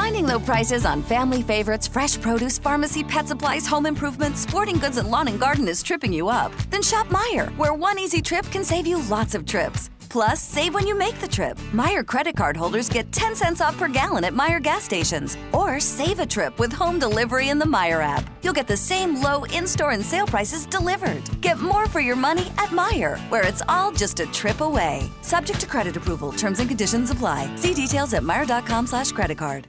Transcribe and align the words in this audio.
Finding 0.00 0.26
low 0.26 0.40
prices 0.40 0.86
on 0.86 1.02
family 1.02 1.42
favorites, 1.42 1.86
fresh 1.86 2.18
produce, 2.18 2.58
pharmacy, 2.58 3.04
pet 3.04 3.28
supplies, 3.28 3.66
home 3.66 3.84
improvement, 3.84 4.38
sporting 4.38 4.78
goods, 4.78 4.96
and 4.96 5.10
lawn 5.10 5.28
and 5.28 5.38
garden 5.38 5.68
is 5.68 5.82
tripping 5.82 6.10
you 6.10 6.30
up? 6.30 6.52
Then 6.70 6.82
shop 6.82 7.06
Meijer, 7.08 7.54
where 7.58 7.74
one 7.74 7.98
easy 7.98 8.22
trip 8.22 8.46
can 8.46 8.64
save 8.64 8.86
you 8.86 9.02
lots 9.10 9.34
of 9.34 9.44
trips. 9.44 9.90
Plus, 10.08 10.40
save 10.40 10.72
when 10.72 10.86
you 10.86 10.96
make 10.96 11.20
the 11.20 11.28
trip. 11.28 11.58
Meijer 11.72 12.04
credit 12.04 12.34
card 12.34 12.56
holders 12.56 12.88
get 12.88 13.12
10 13.12 13.36
cents 13.36 13.60
off 13.60 13.76
per 13.76 13.88
gallon 13.88 14.24
at 14.24 14.32
Meijer 14.32 14.62
gas 14.62 14.84
stations. 14.84 15.36
Or 15.52 15.78
save 15.80 16.18
a 16.18 16.26
trip 16.26 16.58
with 16.58 16.72
home 16.72 16.98
delivery 16.98 17.50
in 17.50 17.58
the 17.58 17.72
Meijer 17.76 18.02
app. 18.02 18.24
You'll 18.42 18.60
get 18.60 18.66
the 18.66 18.78
same 18.78 19.20
low 19.20 19.44
in 19.52 19.66
store 19.66 19.90
and 19.90 20.04
sale 20.04 20.26
prices 20.26 20.64
delivered. 20.64 21.22
Get 21.42 21.60
more 21.60 21.84
for 21.86 22.00
your 22.00 22.16
money 22.16 22.46
at 22.56 22.70
Meijer, 22.70 23.18
where 23.28 23.46
it's 23.46 23.62
all 23.68 23.92
just 23.92 24.18
a 24.18 24.26
trip 24.32 24.62
away. 24.62 25.10
Subject 25.20 25.60
to 25.60 25.66
credit 25.66 25.96
approval, 25.98 26.32
terms 26.32 26.58
and 26.58 26.70
conditions 26.70 27.10
apply. 27.10 27.54
See 27.56 27.74
details 27.74 28.14
at 28.14 28.22
Meijer.com 28.22 28.86
slash 28.86 29.12
credit 29.12 29.36
card. 29.36 29.68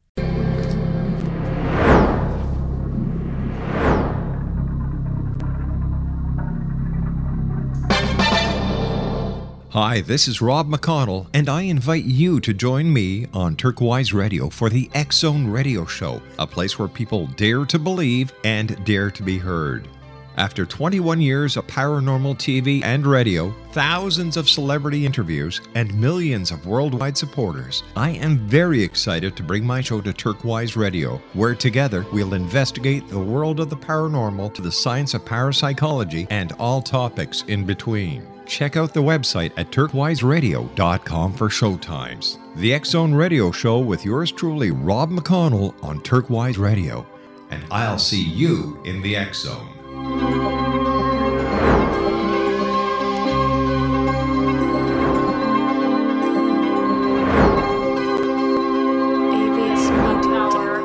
Hi, 9.73 10.01
this 10.01 10.27
is 10.27 10.41
Rob 10.41 10.67
McConnell, 10.67 11.27
and 11.33 11.47
I 11.47 11.61
invite 11.61 12.03
you 12.03 12.41
to 12.41 12.53
join 12.53 12.91
me 12.91 13.27
on 13.33 13.55
Turquoise 13.55 14.11
Radio 14.11 14.49
for 14.49 14.69
the 14.69 14.89
X 14.93 15.19
Zone 15.19 15.47
Radio 15.47 15.85
Show, 15.85 16.21
a 16.37 16.45
place 16.45 16.77
where 16.77 16.89
people 16.89 17.27
dare 17.37 17.63
to 17.67 17.79
believe 17.79 18.33
and 18.43 18.83
dare 18.83 19.09
to 19.11 19.23
be 19.23 19.37
heard. 19.37 19.87
After 20.35 20.65
21 20.65 21.21
years 21.21 21.55
of 21.55 21.67
paranormal 21.67 22.35
TV 22.35 22.83
and 22.83 23.07
radio, 23.07 23.55
thousands 23.71 24.35
of 24.35 24.49
celebrity 24.49 25.05
interviews, 25.05 25.61
and 25.73 25.97
millions 25.97 26.51
of 26.51 26.65
worldwide 26.65 27.17
supporters, 27.17 27.83
I 27.95 28.09
am 28.09 28.39
very 28.39 28.83
excited 28.83 29.37
to 29.37 29.43
bring 29.43 29.65
my 29.65 29.79
show 29.79 30.01
to 30.01 30.11
Turquoise 30.11 30.75
Radio, 30.75 31.21
where 31.31 31.55
together 31.55 32.05
we'll 32.11 32.33
investigate 32.33 33.07
the 33.07 33.17
world 33.17 33.61
of 33.61 33.69
the 33.69 33.77
paranormal 33.77 34.53
to 34.53 34.61
the 34.61 34.69
science 34.69 35.13
of 35.13 35.23
parapsychology 35.23 36.27
and 36.29 36.51
all 36.59 36.81
topics 36.81 37.45
in 37.47 37.65
between 37.65 38.27
check 38.51 38.75
out 38.75 38.93
the 38.93 39.01
website 39.01 39.53
at 39.55 39.71
turquoiseradio.com 39.71 41.33
for 41.33 41.47
showtimes. 41.47 42.37
The 42.57 42.73
X 42.73 42.89
Zone 42.89 43.13
Radio 43.13 43.49
Show 43.49 43.79
with 43.79 44.03
yours 44.03 44.31
truly, 44.31 44.71
Rob 44.71 45.09
McConnell, 45.09 45.73
on 45.81 46.01
Turquoise 46.01 46.57
Radio. 46.57 47.07
And 47.49 47.63
I'll 47.71 47.97
see 47.97 48.21
you 48.21 48.81
in 48.83 49.01
the 49.01 49.15
X 49.15 49.43
Zone. 49.43 49.69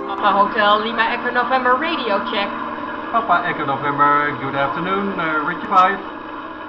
Papa 0.07 0.33
Hotel 0.33 0.85
Lima 0.85 1.03
Echo 1.03 1.31
November 1.33 1.75
radio 1.77 2.19
check. 2.31 2.49
Papa 3.11 3.45
Echo 3.47 3.67
November, 3.67 4.37
good 4.41 4.55
afternoon, 4.55 5.19
uh, 5.19 5.45
Richie 5.47 5.67
5. 5.67 6.16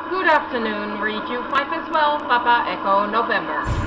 Good 0.10 0.26
afternoon, 0.26 1.02
you 1.30 1.44
5 1.52 1.74
as 1.74 1.92
well, 1.92 2.18
Papa 2.20 2.64
Echo 2.70 3.06
November. 3.06 3.87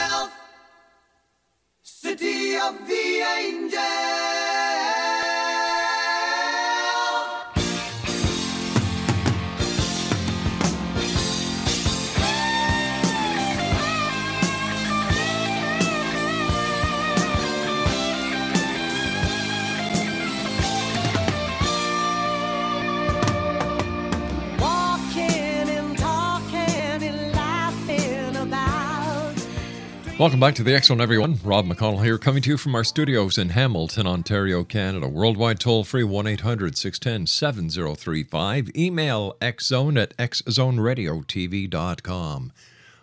Welcome 30.21 30.39
back 30.39 30.53
to 30.53 30.63
the 30.63 30.79
Zone, 30.83 31.01
everyone. 31.01 31.39
Rob 31.43 31.65
McConnell 31.65 32.03
here, 32.03 32.19
coming 32.19 32.43
to 32.43 32.51
you 32.51 32.57
from 32.57 32.75
our 32.75 32.83
studios 32.83 33.39
in 33.39 33.49
Hamilton, 33.49 34.05
Ontario, 34.05 34.63
Canada. 34.63 35.07
Worldwide 35.07 35.59
toll 35.59 35.83
free 35.83 36.03
1 36.03 36.27
800 36.27 36.77
610 36.77 37.25
7035. 37.25 38.69
Email 38.77 39.35
xzone 39.41 39.99
at 39.99 40.15
xzoneradiotv.com. 40.17 42.51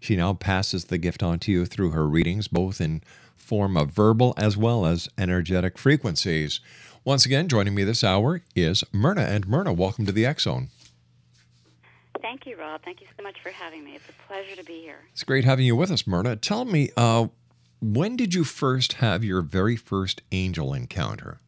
She 0.00 0.16
now 0.16 0.32
passes 0.32 0.86
the 0.86 0.96
gift 0.96 1.22
on 1.22 1.38
to 1.40 1.52
you 1.52 1.66
through 1.66 1.90
her 1.90 2.08
readings, 2.08 2.48
both 2.48 2.80
in 2.80 3.02
form 3.36 3.76
of 3.76 3.90
verbal 3.90 4.32
as 4.38 4.56
well 4.56 4.86
as 4.86 5.10
energetic 5.18 5.76
frequencies. 5.76 6.60
Once 7.04 7.26
again, 7.26 7.48
joining 7.48 7.74
me 7.74 7.84
this 7.84 8.02
hour 8.02 8.42
is 8.54 8.82
Mirna. 8.94 9.28
And 9.28 9.46
Mirna, 9.46 9.76
welcome 9.76 10.06
to 10.06 10.12
the 10.12 10.24
X 10.24 10.44
Zone. 10.44 10.68
Thank 12.22 12.46
you, 12.46 12.56
Rob. 12.56 12.80
Thank 12.82 13.02
you 13.02 13.06
so 13.14 13.22
much 13.22 13.36
for 13.42 13.50
having 13.50 13.84
me. 13.84 13.94
It's 13.94 14.08
a 14.08 14.26
pleasure 14.26 14.56
to 14.56 14.64
be 14.64 14.80
here. 14.80 15.00
It's 15.12 15.22
great 15.22 15.44
having 15.44 15.66
you 15.66 15.76
with 15.76 15.90
us, 15.90 16.04
Mirna. 16.04 16.40
Tell 16.40 16.64
me, 16.64 16.88
uh, 16.96 17.28
when 17.82 18.16
did 18.16 18.32
you 18.32 18.42
first 18.42 18.94
have 18.94 19.22
your 19.22 19.42
very 19.42 19.76
first 19.76 20.22
angel 20.32 20.72
encounter? 20.72 21.40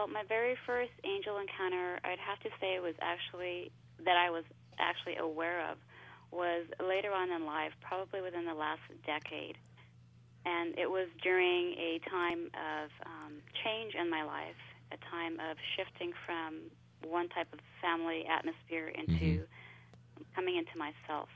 Well, 0.00 0.08
my 0.08 0.24
very 0.24 0.56
first 0.64 0.96
angel 1.04 1.36
encounter, 1.36 2.00
I'd 2.02 2.16
have 2.24 2.40
to 2.40 2.48
say, 2.58 2.80
was 2.80 2.96
actually 3.02 3.70
that 4.02 4.16
I 4.16 4.30
was 4.30 4.44
actually 4.78 5.16
aware 5.16 5.60
of 5.70 5.76
was 6.32 6.64
later 6.80 7.12
on 7.12 7.30
in 7.30 7.44
life, 7.44 7.76
probably 7.84 8.22
within 8.22 8.46
the 8.46 8.54
last 8.54 8.80
decade. 9.04 9.58
And 10.46 10.72
it 10.78 10.88
was 10.88 11.08
during 11.22 11.76
a 11.76 12.00
time 12.08 12.48
of 12.56 12.88
um, 13.04 13.44
change 13.62 13.92
in 13.92 14.08
my 14.08 14.24
life, 14.24 14.56
a 14.88 14.96
time 15.12 15.36
of 15.36 15.58
shifting 15.76 16.16
from 16.24 16.72
one 17.04 17.28
type 17.28 17.52
of 17.52 17.60
family 17.82 18.24
atmosphere 18.24 18.88
into 18.88 19.44
mm-hmm. 19.44 20.22
coming 20.34 20.56
into 20.56 20.80
myself. 20.80 21.28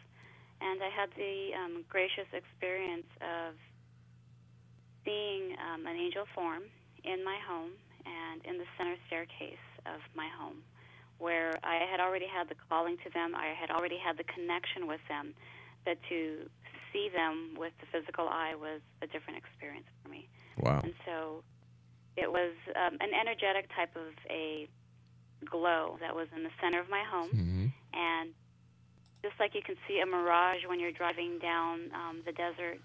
And 0.62 0.80
I 0.80 0.88
had 0.88 1.10
the 1.20 1.52
um, 1.52 1.84
gracious 1.90 2.32
experience 2.32 3.12
of 3.20 3.60
seeing 5.04 5.52
um, 5.60 5.84
an 5.84 5.96
angel 6.00 6.24
form 6.34 6.62
in 7.04 7.22
my 7.22 7.36
home 7.46 7.76
and 8.06 8.44
in 8.44 8.58
the 8.58 8.64
center 8.76 8.96
staircase 9.06 9.64
of 9.86 10.00
my 10.14 10.28
home 10.38 10.62
where 11.18 11.54
I 11.62 11.86
had 11.90 12.00
already 12.00 12.26
had 12.26 12.48
the 12.48 12.56
calling 12.68 12.96
to 13.04 13.10
them, 13.10 13.34
I 13.34 13.54
had 13.58 13.70
already 13.70 13.98
had 13.98 14.18
the 14.18 14.24
connection 14.24 14.86
with 14.86 15.00
them, 15.08 15.34
but 15.84 15.98
to 16.08 16.50
see 16.92 17.08
them 17.08 17.54
with 17.56 17.72
the 17.80 17.86
physical 17.92 18.28
eye 18.28 18.54
was 18.54 18.80
a 19.02 19.06
different 19.06 19.38
experience 19.38 19.86
for 20.02 20.08
me. 20.08 20.28
Wow. 20.58 20.80
And 20.82 20.94
so 21.06 21.42
it 22.16 22.30
was 22.30 22.52
um, 22.74 22.98
an 23.00 23.10
energetic 23.14 23.68
type 23.74 23.94
of 23.96 24.12
a 24.30 24.68
glow 25.44 25.98
that 26.00 26.14
was 26.14 26.28
in 26.34 26.42
the 26.42 26.50
center 26.60 26.80
of 26.80 26.88
my 26.88 27.02
home. 27.02 27.30
Mm-hmm. 27.30 27.66
And 27.94 28.30
just 29.22 29.34
like 29.40 29.54
you 29.54 29.62
can 29.62 29.76
see 29.88 30.00
a 30.00 30.06
mirage 30.06 30.66
when 30.66 30.78
you're 30.78 30.92
driving 30.92 31.38
down 31.38 31.90
um, 31.94 32.22
the 32.24 32.32
desert 32.32 32.78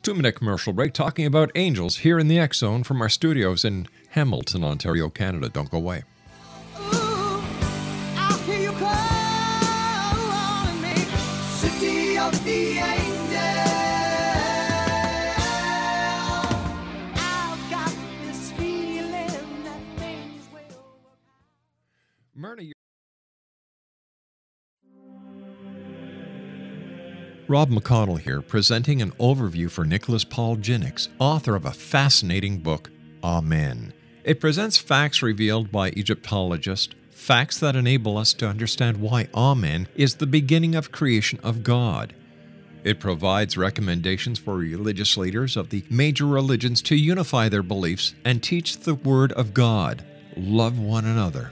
two 0.04 0.14
minute 0.14 0.34
commercial 0.34 0.72
break 0.72 0.94
talking 0.94 1.26
about 1.26 1.52
angels 1.56 1.98
here 1.98 2.20
in 2.20 2.28
the 2.28 2.38
X 2.38 2.60
Zone 2.60 2.84
from 2.84 3.02
our 3.02 3.10
studios 3.10 3.66
in 3.66 3.88
Hamilton, 4.10 4.64
Ontario, 4.64 5.10
Canada. 5.10 5.50
Don't 5.50 5.72
go 5.72 5.78
away. 5.78 6.04
Myrna, 22.40 22.62
Rob 27.48 27.72
McConnell 27.72 28.20
here, 28.20 28.44
presenting 28.44 29.02
an 29.02 29.10
overview 29.14 29.72
for 29.72 29.84
Nicholas 29.86 30.24
Paul 30.24 30.58
Jennings, 30.58 31.10
author 31.18 31.56
of 31.56 31.66
a 31.66 31.72
fascinating 31.72 32.60
book, 32.60 32.92
Amen. 33.24 33.92
It 34.24 34.40
presents 34.40 34.78
facts 34.78 35.24
revealed 35.24 35.72
by 35.72 35.90
Egyptologists, 35.90 36.94
facts 37.10 37.58
that 37.58 37.76
enable 37.76 38.20
us 38.20 38.34
to 38.36 38.48
understand 38.48 38.98
why 38.98 39.30
Amen 39.34 39.88
is 39.96 40.16
the 40.16 40.28
beginning 40.28 40.76
of 40.76 40.92
creation 40.92 41.40
of 41.42 41.64
God. 41.64 42.14
It 42.84 43.00
provides 43.00 43.58
recommendations 43.58 44.38
for 44.38 44.58
religious 44.58 45.18
leaders 45.18 45.58
of 45.58 45.72
the 45.72 45.84
major 45.90 46.28
religions 46.28 46.84
to 46.84 46.96
unify 46.96 47.50
their 47.50 47.64
beliefs 47.64 48.14
and 48.24 48.44
teach 48.44 48.78
the 48.78 48.94
Word 48.94 49.32
of 49.32 49.56
God. 49.56 50.06
Love 50.36 50.78
one 50.78 51.06
another. 51.06 51.52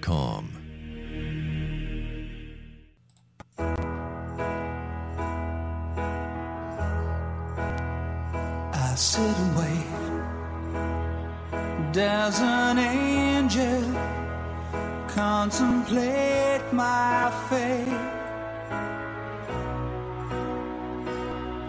com. 0.00 0.50
I 8.60 8.94
sit 8.96 9.22
and 9.22 9.56
wait. 9.58 9.86
Does 11.92 12.40
an 12.40 12.78
angel 12.78 13.82
contemplate 15.08 16.62
my 16.72 17.30
fate? 17.48 18.20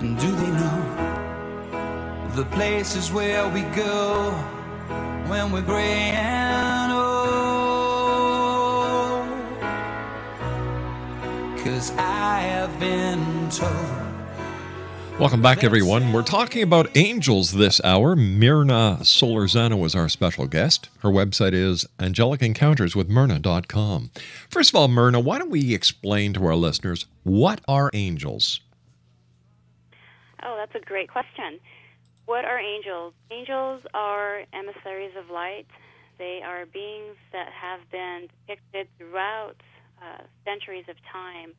And 0.02 0.20
do 0.20 0.32
they 0.32 0.52
know 0.52 1.16
the 2.36 2.46
places 2.46 3.12
where 3.12 3.48
we 3.50 3.62
go 3.76 4.32
when 5.28 5.52
we're 5.52 5.62
gray 5.62 6.12
Cause 11.66 11.92
I 11.98 12.40
have 12.42 12.80
been 12.80 13.50
told. 13.50 13.74
Welcome 15.20 15.42
back, 15.42 15.64
everyone. 15.64 16.14
We're 16.14 16.22
talking 16.22 16.62
about 16.62 16.96
angels 16.96 17.54
this 17.54 17.82
hour. 17.84 18.16
Mirna 18.16 19.00
Solorzano 19.00 19.84
is 19.84 19.96
our 19.96 20.08
special 20.08 20.46
guest. 20.46 20.90
Her 21.00 21.10
website 21.10 21.54
is 21.54 21.84
angelicencounterswithmyrna.com. 21.98 24.12
First 24.48 24.70
of 24.70 24.76
all, 24.76 24.88
Mirna, 24.88 25.24
why 25.24 25.40
don't 25.40 25.50
we 25.50 25.74
explain 25.74 26.34
to 26.34 26.46
our 26.46 26.56
listeners 26.56 27.08
what 27.24 27.62
are 27.68 27.90
angels? 27.96 28.60
Oh, 30.44 30.56
that's 30.58 30.76
a 30.76 30.82
great 30.86 31.10
question. 31.10 31.60
What 32.28 32.46
are 32.46 32.60
angels? 32.60 33.16
Angels 33.32 33.82
are 33.96 34.44
emissaries 34.54 35.14
of 35.18 35.32
light. 35.32 35.66
They 36.20 36.42
are 36.46 36.68
beings 36.68 37.16
that 37.32 37.52
have 37.52 37.80
been 37.90 38.28
depicted 38.46 38.88
throughout 39.00 39.56
uh, 40.02 40.24
centuries 40.44 40.86
of 40.90 40.96
time 41.12 41.54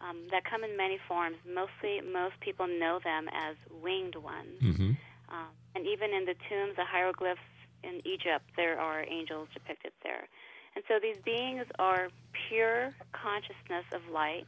um, 0.00 0.26
that 0.30 0.44
come 0.44 0.64
in 0.64 0.76
many 0.76 0.98
forms. 1.08 1.36
Mostly, 1.46 2.00
most 2.00 2.38
people 2.40 2.66
know 2.66 3.00
them 3.02 3.28
as 3.32 3.56
winged 3.82 4.16
ones. 4.16 4.60
Mm-hmm. 4.62 4.92
Um, 5.28 5.50
and 5.74 5.86
even 5.86 6.12
in 6.12 6.24
the 6.24 6.34
tombs, 6.48 6.76
the 6.76 6.84
hieroglyphs 6.84 7.40
in 7.82 8.00
Egypt, 8.04 8.44
there 8.56 8.78
are 8.78 9.04
angels 9.08 9.48
depicted 9.52 9.92
there. 10.02 10.28
And 10.74 10.84
so 10.88 10.98
these 11.00 11.16
beings 11.24 11.64
are 11.78 12.08
pure 12.48 12.94
consciousness 13.12 13.84
of 13.92 14.02
light 14.12 14.46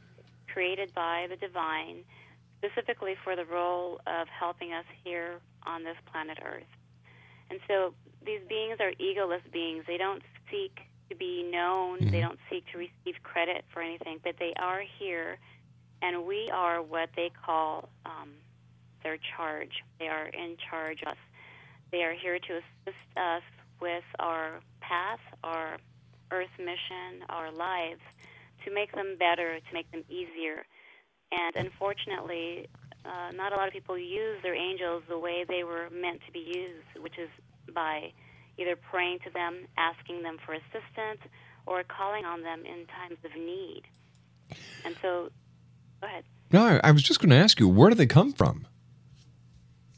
created 0.51 0.93
by 0.93 1.27
the 1.29 1.35
divine, 1.35 2.03
specifically 2.57 3.15
for 3.23 3.35
the 3.35 3.45
role 3.45 3.99
of 4.05 4.27
helping 4.27 4.73
us 4.73 4.85
here 5.03 5.39
on 5.65 5.83
this 5.83 5.97
planet 6.11 6.37
Earth. 6.45 6.69
And 7.49 7.59
so 7.67 7.93
these 8.25 8.41
beings 8.47 8.77
are 8.79 8.91
egoless 9.01 9.41
beings. 9.51 9.85
They 9.87 9.97
don't 9.97 10.21
seek 10.51 10.79
to 11.09 11.15
be 11.15 11.43
known. 11.51 11.99
Mm-hmm. 11.99 12.09
They 12.11 12.21
don't 12.21 12.39
seek 12.49 12.65
to 12.71 12.77
receive 12.77 13.21
credit 13.23 13.65
for 13.73 13.81
anything, 13.81 14.19
but 14.23 14.35
they 14.39 14.53
are 14.57 14.83
here, 14.99 15.37
and 16.01 16.25
we 16.25 16.49
are 16.51 16.81
what 16.81 17.09
they 17.15 17.31
call 17.45 17.89
um, 18.05 18.29
their 19.03 19.17
charge. 19.35 19.83
They 19.99 20.07
are 20.07 20.27
in 20.27 20.57
charge 20.69 21.01
of 21.01 21.09
us. 21.09 21.17
They 21.91 22.03
are 22.03 22.13
here 22.13 22.37
to 22.37 22.53
assist 22.53 23.17
us 23.17 23.41
with 23.81 24.03
our 24.19 24.59
path, 24.81 25.19
our 25.43 25.77
earth 26.31 26.49
mission, 26.59 27.25
our 27.29 27.51
lives, 27.51 28.01
to 28.65 28.73
make 28.73 28.91
them 28.93 29.15
better, 29.17 29.59
to 29.59 29.73
make 29.73 29.89
them 29.91 30.03
easier. 30.09 30.65
And 31.31 31.55
unfortunately, 31.55 32.67
uh, 33.05 33.31
not 33.33 33.53
a 33.53 33.55
lot 33.55 33.67
of 33.67 33.73
people 33.73 33.97
use 33.97 34.37
their 34.43 34.55
angels 34.55 35.03
the 35.07 35.17
way 35.17 35.45
they 35.47 35.63
were 35.63 35.89
meant 35.89 36.21
to 36.25 36.31
be 36.31 36.39
used, 36.39 37.01
which 37.01 37.17
is 37.17 37.29
by 37.73 38.11
either 38.59 38.75
praying 38.75 39.19
to 39.25 39.29
them, 39.29 39.67
asking 39.77 40.23
them 40.23 40.37
for 40.45 40.53
assistance, 40.53 41.21
or 41.65 41.83
calling 41.83 42.25
on 42.25 42.41
them 42.41 42.65
in 42.65 42.85
times 42.87 43.17
of 43.23 43.31
need. 43.35 43.83
And 44.85 44.95
so, 45.01 45.29
go 46.01 46.07
ahead. 46.07 46.23
No, 46.51 46.79
I- 46.83 46.91
was 46.91 47.03
just 47.03 47.19
going 47.19 47.29
to 47.29 47.35
ask 47.35 47.59
you, 47.59 47.67
where 47.67 47.89
do 47.89 47.95
they 47.95 48.07
come 48.07 48.33
from? 48.33 48.65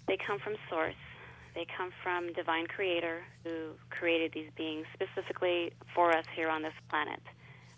They 0.08 0.18
come 0.18 0.40
from 0.40 0.56
Source. 0.70 0.96
They 1.56 1.66
come 1.78 1.92
from 2.04 2.34
Divine 2.34 2.68
Creator 2.68 3.24
who 3.44 3.72
created 3.90 4.32
these 4.34 4.50
beings 4.56 4.86
specifically 4.94 5.72
for 5.94 6.16
us 6.16 6.26
here 6.36 6.50
on 6.50 6.62
this 6.62 6.74
planet. 6.90 7.22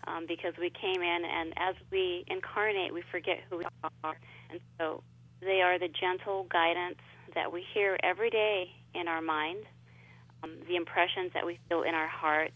Um, 0.06 0.26
because 0.26 0.52
we 0.60 0.70
came 0.70 1.00
in, 1.02 1.24
and 1.24 1.54
as 1.56 1.74
we 1.90 2.24
incarnate, 2.26 2.92
we 2.92 3.02
forget 3.10 3.38
who 3.48 3.58
we 3.58 3.64
are. 4.02 4.16
And 4.50 4.60
so 4.78 5.02
they 5.40 5.62
are 5.62 5.78
the 5.78 5.88
gentle 5.88 6.46
guidance 6.50 6.98
that 7.34 7.52
we 7.52 7.64
hear 7.72 7.96
every 8.02 8.30
day 8.30 8.70
in 8.94 9.08
our 9.08 9.22
mind, 9.22 9.64
um, 10.44 10.52
the 10.68 10.76
impressions 10.76 11.32
that 11.34 11.46
we 11.46 11.58
feel 11.68 11.82
in 11.82 11.94
our 11.94 12.08
heart, 12.08 12.52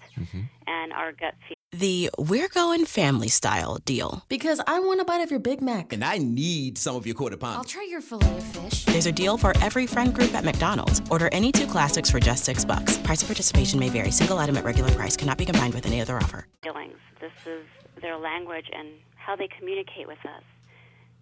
and 0.67 0.93
our 0.93 1.13
gut 1.13 1.35
feeling. 1.41 1.55
The 1.71 2.11
We're 2.19 2.49
Going 2.49 2.87
Family 2.87 3.29
Style 3.29 3.79
deal. 3.85 4.25
Because 4.29 4.61
I 4.67 4.81
want 4.81 5.01
a 5.01 5.05
bite 5.05 5.21
of 5.21 5.31
your 5.31 5.39
Big 5.39 5.61
Mac. 5.61 5.93
And 5.93 6.03
I 6.03 6.17
need 6.17 6.79
some 6.79 6.97
of 6.97 7.07
your 7.07 7.15
quarter 7.15 7.37
pound. 7.37 7.59
I'll 7.59 7.65
try 7.65 7.87
your 7.91 8.01
filet 8.01 8.37
of 8.39 8.43
fish. 8.43 8.87
There's 8.87 9.05
a 9.05 9.13
deal 9.13 9.37
for 9.37 9.53
every 9.61 9.87
friend 9.87 10.15
group 10.15 10.35
at 10.35 10.45
McDonald's. 10.45 11.03
Order 11.11 11.29
any 11.31 11.53
two 11.53 11.67
classics 11.67 12.11
for 12.11 12.21
just 12.21 12.45
six 12.45 12.65
bucks. 12.65 12.97
Price 12.99 13.21
of 13.21 13.29
participation 13.29 13.79
may 13.79 13.91
vary. 13.91 14.11
Single 14.11 14.39
item 14.39 14.57
at 14.57 14.65
regular 14.65 14.91
price 14.93 15.17
cannot 15.17 15.37
be 15.37 15.45
combined 15.45 15.75
with 15.75 15.85
any 15.87 16.01
other 16.01 16.17
offer. 16.17 16.47
feelings. 16.63 16.97
This 17.21 17.33
is 17.47 17.67
their 18.01 18.17
language 18.17 18.67
and 18.73 18.89
how 19.17 19.37
they 19.37 19.49
communicate 19.59 20.07
with 20.09 20.25
us. 20.25 20.43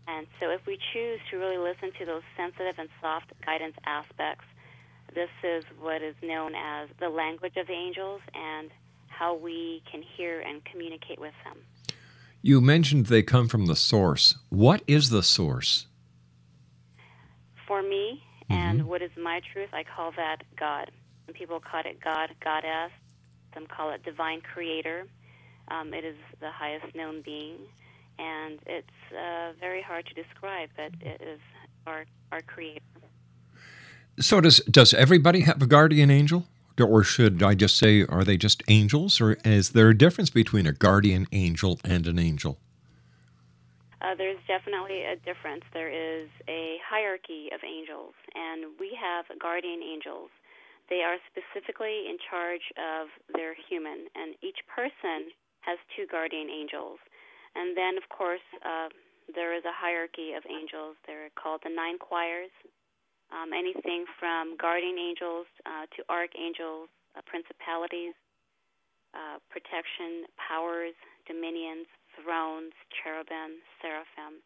And 0.07 0.29
so, 0.39 0.51
if 0.51 0.65
we 0.67 0.79
choose 0.93 1.19
to 1.33 1.37
really 1.37 1.59
listen 1.59 1.91
to 1.99 2.05
those 2.07 2.23
sensitive 2.37 2.77
and 2.79 2.89
soft 3.03 3.33
guidance 3.45 3.75
aspects, 3.85 4.45
this 5.15 5.31
is 5.43 5.65
what 5.81 6.03
is 6.03 6.15
known 6.23 6.55
as 6.55 6.89
the 7.01 7.09
language 7.09 7.57
of 7.57 7.67
the 7.67 7.73
angels 7.73 8.21
and 8.35 8.71
how 9.09 9.35
we 9.35 9.83
can 9.91 10.03
hear 10.03 10.41
and 10.41 10.65
communicate 10.65 11.19
with 11.19 11.35
them. 11.45 11.57
You 12.43 12.61
mentioned 12.61 13.07
they 13.07 13.23
come 13.23 13.49
from 13.49 13.67
the 13.67 13.77
source. 13.77 14.37
What 14.51 14.83
is 14.87 15.11
the 15.11 15.23
source? 15.23 15.87
For 17.67 17.83
me, 17.83 18.23
and 18.49 18.87
what 18.87 19.03
is 19.03 19.11
my 19.21 19.41
truth, 19.53 19.71
I 19.73 19.83
call 19.85 20.13
that 20.17 20.43
God. 20.59 20.91
Some 21.27 21.35
people 21.35 21.59
call 21.61 21.81
it 21.85 21.99
God, 22.03 22.31
Goddess. 22.43 22.93
Some 23.55 23.67
call 23.67 23.91
it 23.91 24.05
Divine 24.05 24.41
Creator. 24.41 25.07
Um, 25.69 25.93
it 25.93 26.05
is 26.05 26.17
the 26.41 26.51
highest 26.51 26.95
known 26.95 27.23
being, 27.23 27.59
and 28.19 28.61
it's 28.67 28.87
uh, 29.13 29.53
very 29.59 29.83
hard 29.83 30.07
to 30.07 30.15
describe, 30.15 30.69
but 30.77 30.93
it 31.01 31.21
is 31.21 31.41
our 31.87 32.05
our 32.31 32.43
Creator. 32.43 32.81
So 34.19 34.41
does 34.41 34.61
does 34.61 34.95
everybody 34.95 35.41
have 35.41 35.61
a 35.61 35.67
guardian 35.67 36.11
angel? 36.11 36.47
Or 36.81 37.05
should 37.05 37.43
I 37.43 37.55
just 37.55 37.77
say 37.77 38.05
are 38.05 38.25
they 38.25 38.37
just 38.37 38.63
angels 38.69 39.21
or 39.21 39.37
is 39.45 39.71
there 39.71 39.89
a 39.91 39.97
difference 39.97 40.31
between 40.31 40.67
a 40.67 40.73
guardian 40.73 41.27
angel 41.33 41.81
and 41.85 42.07
an 42.07 42.19
angel? 42.19 42.59
Uh, 44.01 44.15
there's 44.15 44.39
definitely 44.47 45.05
a 45.05 45.17
difference. 45.17 45.65
There 45.73 45.89
is 45.89 46.29
a 46.49 46.77
hierarchy 46.85 47.49
of 47.53 47.65
angels, 47.65 48.13
and 48.37 48.77
we 48.79 48.93
have 48.93 49.25
guardian 49.41 49.81
angels. 49.83 50.29
They 50.89 51.01
are 51.01 51.17
specifically 51.33 52.07
in 52.07 52.17
charge 52.21 52.63
of 52.77 53.09
their 53.35 53.57
human, 53.57 54.07
and 54.15 54.37
each 54.45 54.61
person 54.69 55.33
has 55.65 55.81
two 55.97 56.07
guardian 56.07 56.49
angels. 56.49 57.01
And 57.57 57.75
then, 57.75 57.97
of 57.97 58.07
course, 58.13 58.45
uh, 58.63 58.93
there 59.35 59.57
is 59.57 59.65
a 59.65 59.75
hierarchy 59.75 60.37
of 60.37 60.45
angels. 60.47 60.95
They're 61.09 61.33
called 61.35 61.65
the 61.65 61.73
nine 61.73 61.99
choirs. 61.99 62.53
Um, 63.35 63.51
anything 63.53 64.07
from 64.19 64.57
guardian 64.57 64.99
angels 64.99 65.47
uh, 65.67 65.91
to 65.99 66.01
archangels, 66.09 66.89
uh, 67.19 67.23
principalities, 67.27 68.15
uh, 69.15 69.43
protection, 69.51 70.31
powers, 70.39 70.95
dominions, 71.27 71.87
thrones, 72.15 72.73
cherubim, 72.95 73.59
seraphim, 73.83 74.39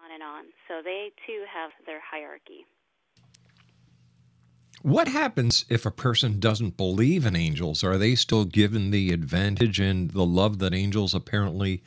on 0.00 0.08
and 0.12 0.22
on. 0.22 0.44
So 0.68 0.80
they 0.82 1.12
too 1.26 1.44
have 1.52 1.70
their 1.84 2.00
hierarchy. 2.00 2.64
What 4.82 5.08
happens 5.08 5.66
if 5.68 5.84
a 5.84 5.90
person 5.90 6.40
doesn't 6.40 6.78
believe 6.78 7.26
in 7.26 7.36
angels? 7.36 7.84
Are 7.84 7.98
they 7.98 8.14
still 8.14 8.46
given 8.46 8.90
the 8.90 9.12
advantage 9.12 9.78
and 9.78 10.10
the 10.10 10.24
love 10.24 10.58
that 10.60 10.72
angels 10.72 11.14
apparently 11.14 11.82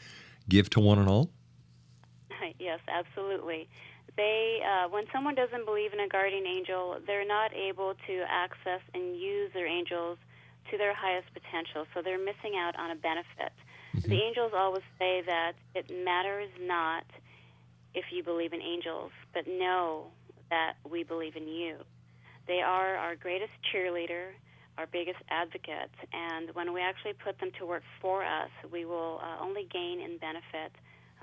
give 0.48 0.70
to 0.72 0.80
one 0.80 1.00
and 1.00 1.10
all? 1.10 1.32
yes, 2.60 2.80
absolutely. 2.88 3.68
They, 4.15 4.60
uh, 4.62 4.89
when 4.89 5.05
someone 5.12 5.36
doesn't 5.36 5.65
believe 5.65 5.93
in 5.93 6.00
a 6.00 6.08
guardian 6.08 6.46
angel, 6.46 7.00
they're 7.05 7.27
not 7.27 7.53
able 7.53 7.96
to 8.08 8.24
access 8.29 8.82
and 8.93 9.17
use 9.17 9.51
their 9.53 9.67
angels 9.67 10.17
to 10.70 10.77
their 10.77 10.93
highest 10.93 11.34
potential. 11.34 11.86
So 11.93 12.01
they're 12.01 12.20
missing 12.20 12.55
out 12.58 12.77
on 12.77 12.91
a 12.91 12.96
benefit. 12.96 13.51
The 13.93 14.22
angels 14.22 14.53
always 14.55 14.84
say 14.98 15.22
that 15.25 15.53
it 15.75 15.89
matters 16.03 16.50
not 16.60 17.05
if 17.93 18.05
you 18.12 18.24
believe 18.24 18.53
in 18.53 18.62
angels, 18.62 19.12
but 19.34 19.48
know 19.48 20.08
that 20.50 20.74
we 20.89 21.03
believe 21.03 21.36
in 21.36 21.48
you. 21.48 21.77
They 22.48 22.62
are 22.62 22.96
our 22.96 23.15
greatest 23.15 23.51
cheerleader, 23.72 24.32
our 24.77 24.88
biggest 24.88 25.20
advocate, 25.29 25.91
and 26.12 26.50
when 26.55 26.74
we 26.74 26.82
actually 26.82 27.13
put 27.13 27.39
them 27.39 27.51
to 27.60 27.65
work 27.65 27.84
for 28.01 28.24
us, 28.24 28.50
we 28.72 28.86
will 28.86 29.22
uh, 29.24 29.43
only 29.43 29.67
gain 29.72 30.01
and 30.01 30.20
benefit 30.20 30.72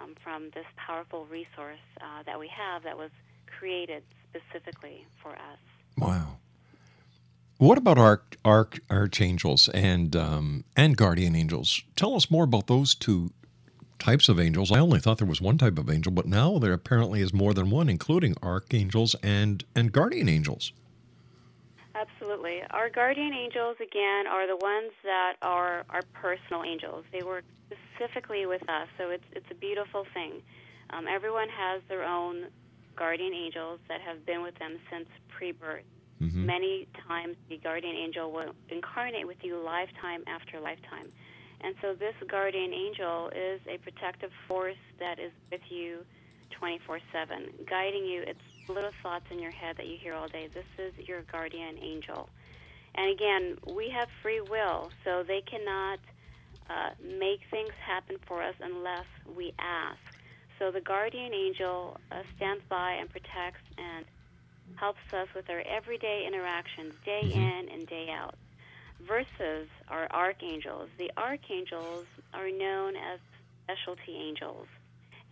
um, 0.00 0.14
from 0.22 0.50
this 0.54 0.66
powerful 0.76 1.26
resource 1.26 1.78
uh, 2.00 2.22
that 2.26 2.38
we 2.38 2.48
have 2.48 2.82
that 2.84 2.96
was 2.96 3.10
created 3.58 4.02
specifically 4.30 5.04
for 5.22 5.32
us. 5.32 5.58
Wow. 5.98 6.36
What 7.58 7.76
about 7.76 7.98
arch, 7.98 8.22
arch, 8.44 8.80
archangels 8.90 9.68
and 9.68 10.16
um, 10.16 10.64
and 10.76 10.96
guardian 10.96 11.36
angels? 11.36 11.82
Tell 11.94 12.14
us 12.14 12.30
more 12.30 12.44
about 12.44 12.68
those 12.68 12.94
two 12.94 13.32
types 13.98 14.30
of 14.30 14.40
angels. 14.40 14.72
I 14.72 14.78
only 14.78 14.98
thought 14.98 15.18
there 15.18 15.26
was 15.26 15.42
one 15.42 15.58
type 15.58 15.78
of 15.78 15.90
angel, 15.90 16.10
but 16.10 16.26
now 16.26 16.58
there 16.58 16.72
apparently 16.72 17.20
is 17.20 17.34
more 17.34 17.52
than 17.52 17.68
one, 17.68 17.90
including 17.90 18.34
archangels 18.42 19.14
and 19.22 19.62
and 19.76 19.92
guardian 19.92 20.28
angels. 20.28 20.72
Absolutely. 22.40 22.66
Our 22.70 22.88
guardian 22.88 23.34
angels, 23.34 23.76
again, 23.80 24.26
are 24.26 24.46
the 24.46 24.56
ones 24.56 24.92
that 25.04 25.34
are 25.42 25.84
our 25.90 26.02
personal 26.14 26.64
angels. 26.64 27.04
They 27.12 27.22
work 27.22 27.44
specifically 27.66 28.46
with 28.46 28.62
us, 28.62 28.88
so 28.98 29.10
it's, 29.10 29.24
it's 29.32 29.46
a 29.50 29.54
beautiful 29.54 30.06
thing. 30.14 30.40
Um, 30.90 31.06
everyone 31.06 31.48
has 31.48 31.82
their 31.88 32.04
own 32.04 32.46
guardian 32.96 33.34
angels 33.34 33.78
that 33.88 34.00
have 34.00 34.24
been 34.24 34.42
with 34.42 34.58
them 34.58 34.78
since 34.90 35.06
pre 35.28 35.52
birth. 35.52 35.84
Mm-hmm. 36.20 36.46
Many 36.46 36.88
times, 37.06 37.36
the 37.48 37.58
guardian 37.58 37.94
angel 37.94 38.32
will 38.32 38.52
incarnate 38.70 39.26
with 39.26 39.38
you 39.42 39.56
lifetime 39.58 40.22
after 40.26 40.60
lifetime. 40.60 41.08
And 41.60 41.74
so, 41.82 41.94
this 41.94 42.14
guardian 42.28 42.72
angel 42.72 43.30
is 43.36 43.60
a 43.68 43.78
protective 43.78 44.30
force 44.48 44.80
that 44.98 45.18
is 45.18 45.32
with 45.50 45.62
you 45.68 46.04
24 46.58 47.00
7, 47.12 47.48
guiding 47.68 48.04
you. 48.04 48.22
It's 48.26 48.40
little 48.70 48.92
thoughts 49.02 49.26
in 49.30 49.38
your 49.38 49.50
head 49.50 49.76
that 49.76 49.86
you 49.86 49.96
hear 49.96 50.14
all 50.14 50.28
day. 50.28 50.48
This 50.52 50.64
is 50.78 51.06
your 51.06 51.22
guardian 51.22 51.78
angel. 51.78 52.28
And 52.94 53.10
again, 53.10 53.58
we 53.74 53.90
have 53.90 54.08
free 54.22 54.40
will, 54.40 54.90
so 55.04 55.22
they 55.26 55.42
cannot 55.42 55.98
uh, 56.68 56.90
make 57.02 57.40
things 57.50 57.72
happen 57.84 58.16
for 58.26 58.42
us 58.42 58.54
unless 58.60 59.06
we 59.36 59.52
ask. 59.58 59.98
So 60.58 60.70
the 60.70 60.80
guardian 60.80 61.32
angel 61.32 61.96
uh, 62.10 62.22
stands 62.36 62.62
by 62.68 62.92
and 62.92 63.08
protects 63.08 63.62
and 63.78 64.04
helps 64.76 65.00
us 65.12 65.28
with 65.34 65.48
our 65.50 65.60
everyday 65.60 66.24
interactions, 66.26 66.94
day 67.04 67.22
in 67.22 67.68
and 67.72 67.86
day 67.86 68.08
out. 68.10 68.34
Versus 69.06 69.68
our 69.88 70.06
archangels. 70.10 70.90
The 70.98 71.10
archangels 71.16 72.04
are 72.34 72.50
known 72.50 72.96
as 72.96 73.18
specialty 73.64 74.14
angels 74.14 74.66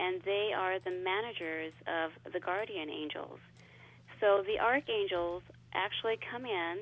and 0.00 0.22
they 0.24 0.52
are 0.56 0.78
the 0.78 0.90
managers 0.90 1.72
of 1.86 2.32
the 2.32 2.40
guardian 2.40 2.88
angels. 2.90 3.38
So 4.20 4.42
the 4.46 4.58
archangels 4.58 5.42
actually 5.74 6.18
come 6.30 6.44
in, 6.46 6.78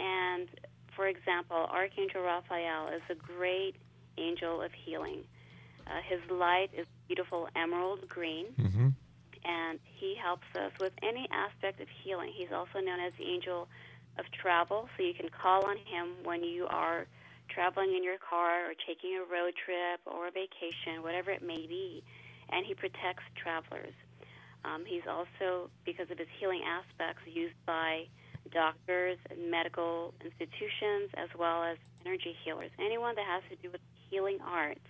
and 0.00 0.48
for 0.94 1.06
example, 1.06 1.56
Archangel 1.70 2.22
Raphael 2.22 2.88
is 2.88 3.02
a 3.10 3.14
great 3.14 3.76
angel 4.16 4.62
of 4.62 4.72
healing. 4.72 5.20
Uh, 5.86 6.00
his 6.06 6.20
light 6.30 6.68
is 6.76 6.86
beautiful 7.06 7.48
emerald 7.56 8.08
green, 8.08 8.46
Mm-hmm. 8.58 8.88
and 9.44 9.78
he 9.84 10.14
helps 10.20 10.46
us 10.54 10.72
with 10.80 10.92
any 11.02 11.26
aspect 11.30 11.80
of 11.80 11.88
healing. 12.02 12.32
He's 12.34 12.52
also 12.52 12.80
known 12.84 13.00
as 13.00 13.12
the 13.18 13.24
angel 13.24 13.68
of 14.18 14.24
travel, 14.32 14.88
so 14.96 15.02
you 15.02 15.14
can 15.14 15.28
call 15.28 15.64
on 15.64 15.76
him 15.76 16.08
when 16.24 16.42
you 16.42 16.66
are 16.66 17.06
traveling 17.48 17.94
in 17.96 18.02
your 18.04 18.18
car 18.18 18.68
or 18.70 18.74
taking 18.86 19.16
a 19.16 19.24
road 19.24 19.54
trip 19.64 20.00
or 20.04 20.28
a 20.28 20.30
vacation, 20.30 21.02
whatever 21.02 21.30
it 21.30 21.42
may 21.42 21.66
be. 21.66 22.02
And 22.50 22.64
he 22.64 22.74
protects 22.74 23.24
travelers. 23.34 23.94
Um, 24.64 24.84
he's 24.86 25.06
also, 25.08 25.70
because 25.84 26.10
of 26.10 26.18
his 26.18 26.28
healing 26.38 26.62
aspects, 26.66 27.22
used 27.26 27.54
by 27.66 28.06
doctors 28.52 29.18
and 29.30 29.50
medical 29.50 30.14
institutions 30.24 31.10
as 31.14 31.28
well 31.38 31.62
as 31.62 31.76
energy 32.04 32.34
healers. 32.44 32.70
Anyone 32.78 33.14
that 33.16 33.26
has 33.26 33.42
to 33.50 33.56
do 33.56 33.70
with 33.70 33.80
healing 34.10 34.38
arts 34.44 34.80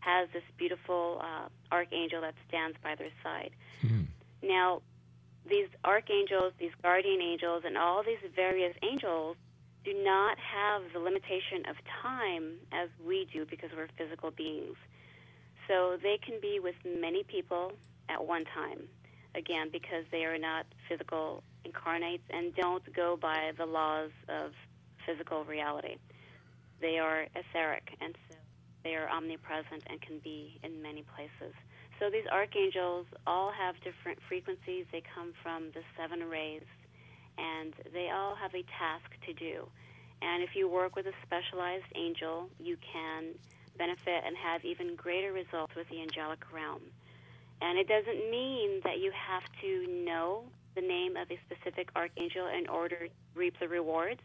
has 0.00 0.28
this 0.32 0.42
beautiful 0.56 1.20
uh, 1.22 1.48
archangel 1.72 2.20
that 2.20 2.34
stands 2.48 2.76
by 2.82 2.94
their 2.94 3.10
side. 3.22 3.50
Mm-hmm. 3.82 4.04
Now, 4.48 4.82
these 5.48 5.68
archangels, 5.84 6.52
these 6.58 6.72
guardian 6.82 7.20
angels, 7.20 7.62
and 7.64 7.76
all 7.76 8.02
these 8.02 8.18
various 8.34 8.74
angels 8.82 9.36
do 9.84 9.94
not 10.04 10.38
have 10.38 10.82
the 10.92 10.98
limitation 10.98 11.64
of 11.68 11.76
time 12.02 12.54
as 12.72 12.88
we 13.06 13.26
do 13.32 13.46
because 13.46 13.70
we're 13.76 13.88
physical 13.96 14.30
beings. 14.30 14.76
So 15.68 15.96
they 16.02 16.18
can 16.24 16.40
be 16.40 16.60
with 16.60 16.76
many 16.84 17.22
people 17.24 17.72
at 18.08 18.24
one 18.24 18.44
time. 18.54 18.88
Again, 19.34 19.68
because 19.70 20.04
they 20.10 20.24
are 20.24 20.38
not 20.38 20.64
physical 20.88 21.42
incarnates 21.64 22.22
and 22.30 22.54
don't 22.54 22.82
go 22.94 23.18
by 23.20 23.52
the 23.58 23.66
laws 23.66 24.10
of 24.28 24.52
physical 25.04 25.44
reality. 25.44 25.96
They 26.80 26.98
are 26.98 27.26
etheric, 27.34 27.96
and 28.00 28.16
so 28.30 28.36
they 28.84 28.94
are 28.94 29.08
omnipresent 29.08 29.82
and 29.88 30.00
can 30.00 30.20
be 30.20 30.58
in 30.62 30.80
many 30.80 31.04
places. 31.14 31.54
So 31.98 32.10
these 32.10 32.26
archangels 32.30 33.06
all 33.26 33.50
have 33.50 33.74
different 33.82 34.18
frequencies. 34.28 34.86
They 34.92 35.02
come 35.14 35.32
from 35.42 35.70
the 35.74 35.82
seven 35.98 36.28
rays, 36.28 36.64
and 37.38 37.74
they 37.92 38.10
all 38.14 38.34
have 38.34 38.54
a 38.54 38.64
task 38.78 39.10
to 39.26 39.32
do. 39.32 39.66
And 40.22 40.42
if 40.42 40.50
you 40.54 40.68
work 40.68 40.96
with 40.96 41.06
a 41.06 41.12
specialized 41.24 41.90
angel, 41.94 42.48
you 42.58 42.76
can 42.92 43.34
benefit 43.76 44.24
and 44.24 44.36
have 44.36 44.64
even 44.64 44.96
greater 44.96 45.32
results 45.32 45.74
with 45.74 45.88
the 45.88 46.00
angelic 46.00 46.40
realm. 46.52 46.82
And 47.60 47.78
it 47.78 47.88
doesn't 47.88 48.30
mean 48.30 48.80
that 48.84 48.98
you 48.98 49.12
have 49.12 49.44
to 49.62 49.86
know 50.04 50.44
the 50.74 50.82
name 50.82 51.16
of 51.16 51.30
a 51.30 51.38
specific 51.46 51.88
archangel 51.96 52.46
in 52.46 52.68
order 52.68 53.06
to 53.06 53.08
reap 53.34 53.58
the 53.58 53.68
rewards, 53.68 54.20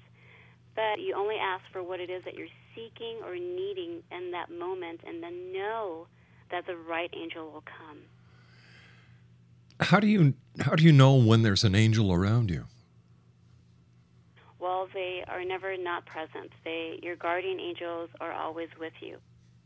but 0.75 0.99
you 0.99 1.15
only 1.15 1.37
ask 1.37 1.63
for 1.71 1.81
what 1.81 1.99
it 1.99 2.09
is 2.09 2.23
that 2.25 2.35
you're 2.35 2.47
seeking 2.75 3.17
or 3.23 3.35
needing 3.35 4.03
in 4.11 4.31
that 4.31 4.51
moment, 4.51 5.01
and 5.05 5.23
then 5.23 5.51
know 5.53 6.07
that 6.49 6.67
the 6.67 6.75
right 6.75 7.09
angel 7.13 7.49
will 7.51 7.63
come. 7.63 7.99
How 9.79 9.99
do 9.99 10.07
you 10.07 10.33
how 10.59 10.75
do 10.75 10.83
you 10.83 10.91
know 10.91 11.15
when 11.15 11.41
there's 11.41 11.63
an 11.63 11.73
angel 11.73 12.13
around 12.13 12.51
you? 12.51 12.65
Well, 14.59 14.87
they 14.93 15.23
are 15.27 15.43
never 15.43 15.75
not 15.75 16.05
present. 16.05 16.51
They 16.63 16.99
your 17.01 17.15
guardian 17.15 17.59
angels 17.59 18.09
are 18.19 18.31
always 18.31 18.69
with 18.79 18.93
you. 19.01 19.17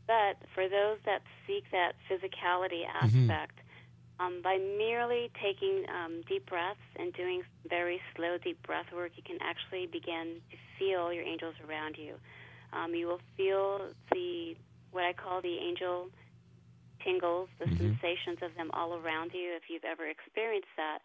But 0.06 0.36
for 0.54 0.68
those 0.68 0.98
that 1.04 1.22
seek 1.46 1.64
that 1.72 1.92
physicality 2.08 2.86
mm-hmm. 2.86 3.30
aspect, 3.30 3.58
mm-hmm. 4.20 4.26
um, 4.26 4.42
by 4.42 4.58
merely 4.78 5.30
taking 5.42 5.84
um, 5.90 6.22
deep 6.28 6.46
breaths 6.46 6.78
and 6.96 7.12
doing 7.12 7.42
very 7.68 8.00
slow 8.14 8.38
deep 8.38 8.62
breath 8.62 8.86
work, 8.94 9.12
you 9.16 9.22
can 9.22 9.38
actually 9.40 9.86
begin 9.86 10.40
to 10.50 10.56
feel 10.78 11.12
your 11.12 11.24
angels 11.24 11.54
around 11.68 11.96
you. 11.98 12.14
Um, 12.72 12.94
you 12.94 13.06
will 13.06 13.20
feel 13.36 13.88
the 14.12 14.56
what 14.92 15.04
I 15.04 15.12
call 15.12 15.42
the 15.42 15.58
angel 15.58 16.08
tingles, 17.04 17.48
the 17.58 17.66
mm-hmm. 17.66 17.76
sensations 17.76 18.38
of 18.42 18.54
them 18.56 18.70
all 18.72 18.94
around 18.94 19.32
you. 19.34 19.54
If 19.54 19.64
you've 19.68 19.84
ever 19.84 20.06
experienced 20.06 20.68
that 20.76 21.00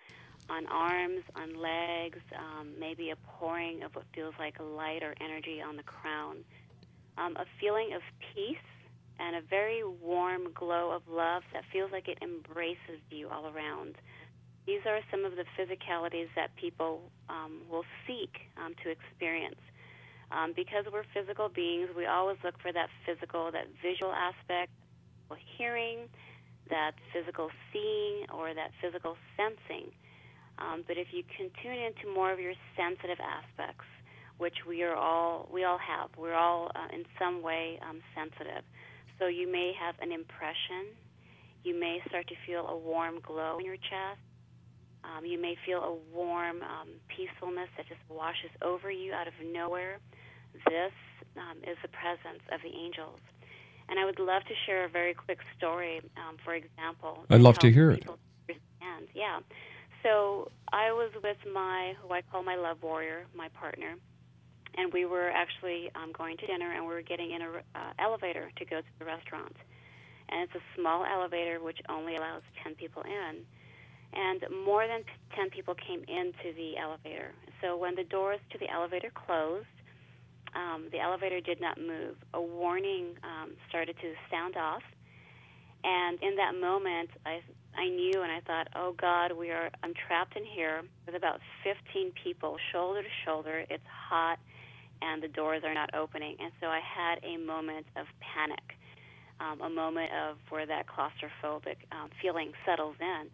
on 0.50 0.66
arms, 0.68 1.24
on 1.36 1.60
legs, 1.60 2.20
um, 2.38 2.70
maybe 2.80 3.10
a 3.12 3.16
pouring 3.16 3.84
of 3.84 3.96
what 3.96 4.06
feels 4.14 4.34
like 4.40 4.60
a 4.60 4.64
light 4.64 5.04
or 5.04 5.14
energy 5.22 5.62
on 5.62 5.76
the 5.76 5.84
crown, 5.84 6.38
um, 7.18 7.36
a 7.36 7.46
feeling 7.60 7.94
of 7.94 8.02
peace 8.34 8.58
and 9.20 9.36
a 9.36 9.42
very 9.42 9.84
warm 9.84 10.52
glow 10.54 10.92
of 10.92 11.02
love 11.10 11.44
that 11.54 11.64
feels 11.72 11.92
like 11.92 12.08
it 12.08 12.18
embraces 12.22 13.02
you 13.10 13.30
all 13.30 13.48
around. 13.48 13.96
These 14.66 14.82
are 14.86 15.00
some 15.10 15.26
of 15.26 15.34
the 15.36 15.46
physicalities 15.58 16.30
that 16.36 16.56
people 16.56 17.02
um, 17.30 17.62
will 17.70 17.86
seek 18.08 18.30
um, 18.58 18.74
to 18.84 18.90
experience. 18.90 19.60
Um, 20.32 20.54
because 20.56 20.86
we're 20.92 21.04
physical 21.14 21.50
beings, 21.50 21.90
we 21.96 22.06
always 22.06 22.38
look 22.44 22.56
for 22.62 22.72
that 22.72 22.88
physical, 23.06 23.52
that 23.52 23.68
visual 23.82 24.14
aspect, 24.14 24.72
hearing, 25.58 26.08
that 26.70 26.94
physical 27.12 27.50
seeing, 27.74 28.26
or 28.34 28.54
that 28.54 28.72
physical 28.82 29.18
sensing. 29.36 29.92
Um, 30.58 30.84
but 30.88 30.98
if 30.98 31.08
you 31.12 31.24
can 31.36 31.50
tune 31.62 31.78
into 31.78 32.14
more 32.14 32.32
of 32.32 32.40
your 32.40 32.54
sensitive 32.78 33.18
aspects, 33.20 33.86
which 34.38 34.66
we 34.68 34.84
are 34.84 34.96
all 34.96 35.50
we 35.52 35.64
all 35.64 35.78
have, 35.78 36.10
we're 36.18 36.36
all 36.36 36.72
uh, 36.76 36.88
in 36.94 37.04
some 37.20 37.42
way 37.42 37.80
um, 37.88 38.00
sensitive. 38.16 38.64
So 39.22 39.28
you 39.28 39.50
may 39.50 39.72
have 39.80 39.94
an 40.02 40.12
impression. 40.12 40.98
You 41.64 41.80
may 41.80 42.02
start 42.10 42.28
to 42.30 42.36
feel 42.48 42.66
a 42.68 42.76
warm 42.76 43.20
glow 43.22 43.60
in 43.60 43.66
your 43.66 43.76
chest. 43.76 44.20
Um, 45.04 45.26
you 45.26 45.40
may 45.40 45.56
feel 45.64 45.78
a 45.78 45.96
warm 46.12 46.64
um, 46.64 46.90
peacefulness 47.08 47.70
that 47.78 47.88
just 47.88 48.02
washes 48.10 48.50
over 48.64 48.90
you 48.90 49.14
out 49.14 49.28
of 49.28 49.34
nowhere. 49.46 50.00
This 50.66 50.92
um, 51.38 51.58
is 51.58 51.78
the 51.84 51.88
presence 51.90 52.42
of 52.52 52.62
the 52.64 52.76
angels. 52.76 53.20
And 53.90 54.00
I 54.00 54.06
would 54.06 54.18
love 54.18 54.42
to 54.46 54.56
share 54.66 54.86
a 54.86 54.90
very 54.90 55.14
quick 55.14 55.38
story. 55.56 56.02
Um, 56.18 56.38
for 56.44 56.56
example, 56.56 57.24
I'd 57.30 57.42
love 57.42 57.60
to 57.60 57.72
hear 57.72 57.92
it. 57.92 58.08
Understand. 58.10 59.08
Yeah. 59.14 59.42
So 60.02 60.50
I 60.74 60.92
was 60.94 61.12
with 61.24 61.38
my 61.54 61.94
who 62.02 62.12
I 62.12 62.24
call 62.24 62.42
my 62.42 62.56
love 62.56 62.78
warrior, 62.82 63.28
my 63.36 63.50
partner, 63.50 63.98
and 64.78 64.92
we 64.94 65.06
were 65.06 65.30
actually 65.30 65.92
um, 65.96 66.12
going 66.12 66.38
to 66.38 66.48
dinner, 66.48 66.72
and 66.74 66.86
we 66.86 66.94
were 66.94 67.02
getting 67.02 67.32
in 67.32 67.42
an 67.42 67.50
uh, 67.76 67.94
elevator 68.00 68.52
to 68.58 68.66
go 68.66 68.80
to 68.82 68.88
the 69.00 69.06
restaurant. 69.06 69.56
And 70.30 70.42
it's 70.44 70.56
a 70.56 70.80
small 70.80 71.06
elevator 71.06 71.60
which 71.62 71.80
only 71.90 72.16
allows 72.16 72.42
ten 72.64 72.76
people 72.76 73.04
in. 73.04 73.44
And 74.14 74.44
more 74.66 74.88
than 74.88 75.04
10 75.38 75.52
people 75.52 75.74
came 75.74 76.02
into 76.02 76.52
the 76.58 76.78
elevator. 76.78 77.32
So 77.62 77.78
when 77.78 77.96
the 77.96 78.04
doors 78.04 78.40
to 78.52 78.58
the 78.58 78.70
elevator 78.70 79.10
closed, 79.10 79.68
um, 80.54 80.88
the 80.92 81.00
elevator 81.00 81.40
did 81.40 81.62
not 81.62 81.80
move. 81.80 82.18
A 82.34 82.42
warning 82.42 83.16
um, 83.24 83.52
started 83.70 83.96
to 84.02 84.14
sound 84.30 84.58
off, 84.58 84.84
and 85.84 86.22
in 86.22 86.36
that 86.36 86.54
moment, 86.60 87.10
I 87.26 87.42
I 87.74 87.88
knew 87.88 88.22
and 88.22 88.32
I 88.32 88.42
thought, 88.42 88.68
oh 88.76 88.94
God, 89.00 89.32
we 89.32 89.50
are 89.50 89.70
I'm 89.82 89.94
trapped 90.08 90.36
in 90.36 90.46
here 90.46 90.84
with 91.06 91.16
about 91.16 91.40
15 91.64 92.12
people, 92.22 92.58
shoulder 92.72 93.02
to 93.02 93.10
shoulder. 93.26 93.64
It's 93.70 93.84
hot, 94.10 94.40
and 95.02 95.22
the 95.22 95.28
doors 95.28 95.64
are 95.64 95.74
not 95.74 95.94
opening. 95.94 96.36
And 96.40 96.52
so 96.60 96.68
I 96.68 96.80
had 96.80 97.20
a 97.24 97.38
moment 97.38 97.88
of 97.96 98.06
panic, 98.20 98.78
um, 99.40 99.62
a 99.62 99.70
moment 99.70 100.12
of 100.14 100.38
where 100.50 100.66
that 100.66 100.86
claustrophobic 100.88 101.78
um, 101.92 102.10
feeling 102.22 102.52
settles 102.66 102.96
in. 103.00 103.30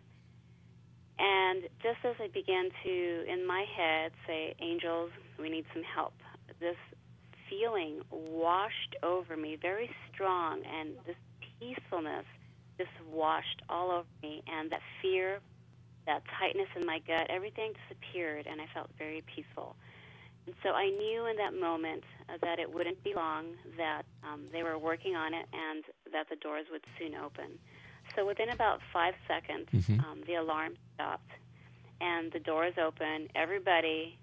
And 1.19 1.63
just 1.81 1.97
as 2.03 2.15
I 2.19 2.27
began 2.27 2.69
to, 2.83 3.25
in 3.27 3.45
my 3.45 3.65
head, 3.75 4.11
say, 4.27 4.55
angels, 4.59 5.11
we 5.39 5.49
need 5.49 5.65
some 5.73 5.83
help. 5.83 6.13
This 6.59 6.75
feeling 7.49 8.01
washed 8.11 8.95
over 9.03 9.35
me, 9.35 9.57
very 9.59 9.89
strong, 10.13 10.61
and 10.65 10.89
this 11.05 11.15
peacefulness 11.59 12.25
just 12.77 12.91
washed 13.11 13.61
all 13.69 13.89
over 13.89 14.07
me, 14.21 14.43
and 14.47 14.69
that 14.71 14.81
fear, 15.01 15.39
that 16.05 16.21
tightness 16.39 16.67
in 16.75 16.85
my 16.85 16.99
gut, 17.07 17.27
everything 17.29 17.73
disappeared, 17.89 18.45
and 18.49 18.61
I 18.61 18.67
felt 18.73 18.89
very 18.97 19.23
peaceful. 19.35 19.75
And 20.47 20.55
so 20.63 20.69
I 20.69 20.89
knew 20.89 21.25
in 21.27 21.35
that 21.35 21.53
moment 21.53 22.03
uh, 22.29 22.37
that 22.41 22.57
it 22.57 22.73
wouldn't 22.73 23.03
be 23.03 23.13
long, 23.13 23.47
that 23.77 24.03
um, 24.23 24.45
they 24.53 24.63
were 24.63 24.79
working 24.79 25.13
on 25.13 25.33
it, 25.33 25.45
and 25.51 25.83
that 26.13 26.29
the 26.29 26.37
doors 26.37 26.65
would 26.71 26.85
soon 26.97 27.15
open. 27.15 27.59
So 28.15 28.25
within 28.25 28.49
about 28.49 28.79
five 28.93 29.13
seconds, 29.27 29.67
mm-hmm. 29.73 29.99
um, 29.99 30.23
the 30.25 30.35
alarm 30.35 30.75
stopped, 30.95 31.29
and 31.99 32.31
the 32.31 32.39
doors 32.39 32.73
opened. 32.81 33.29
Everybody 33.35 34.17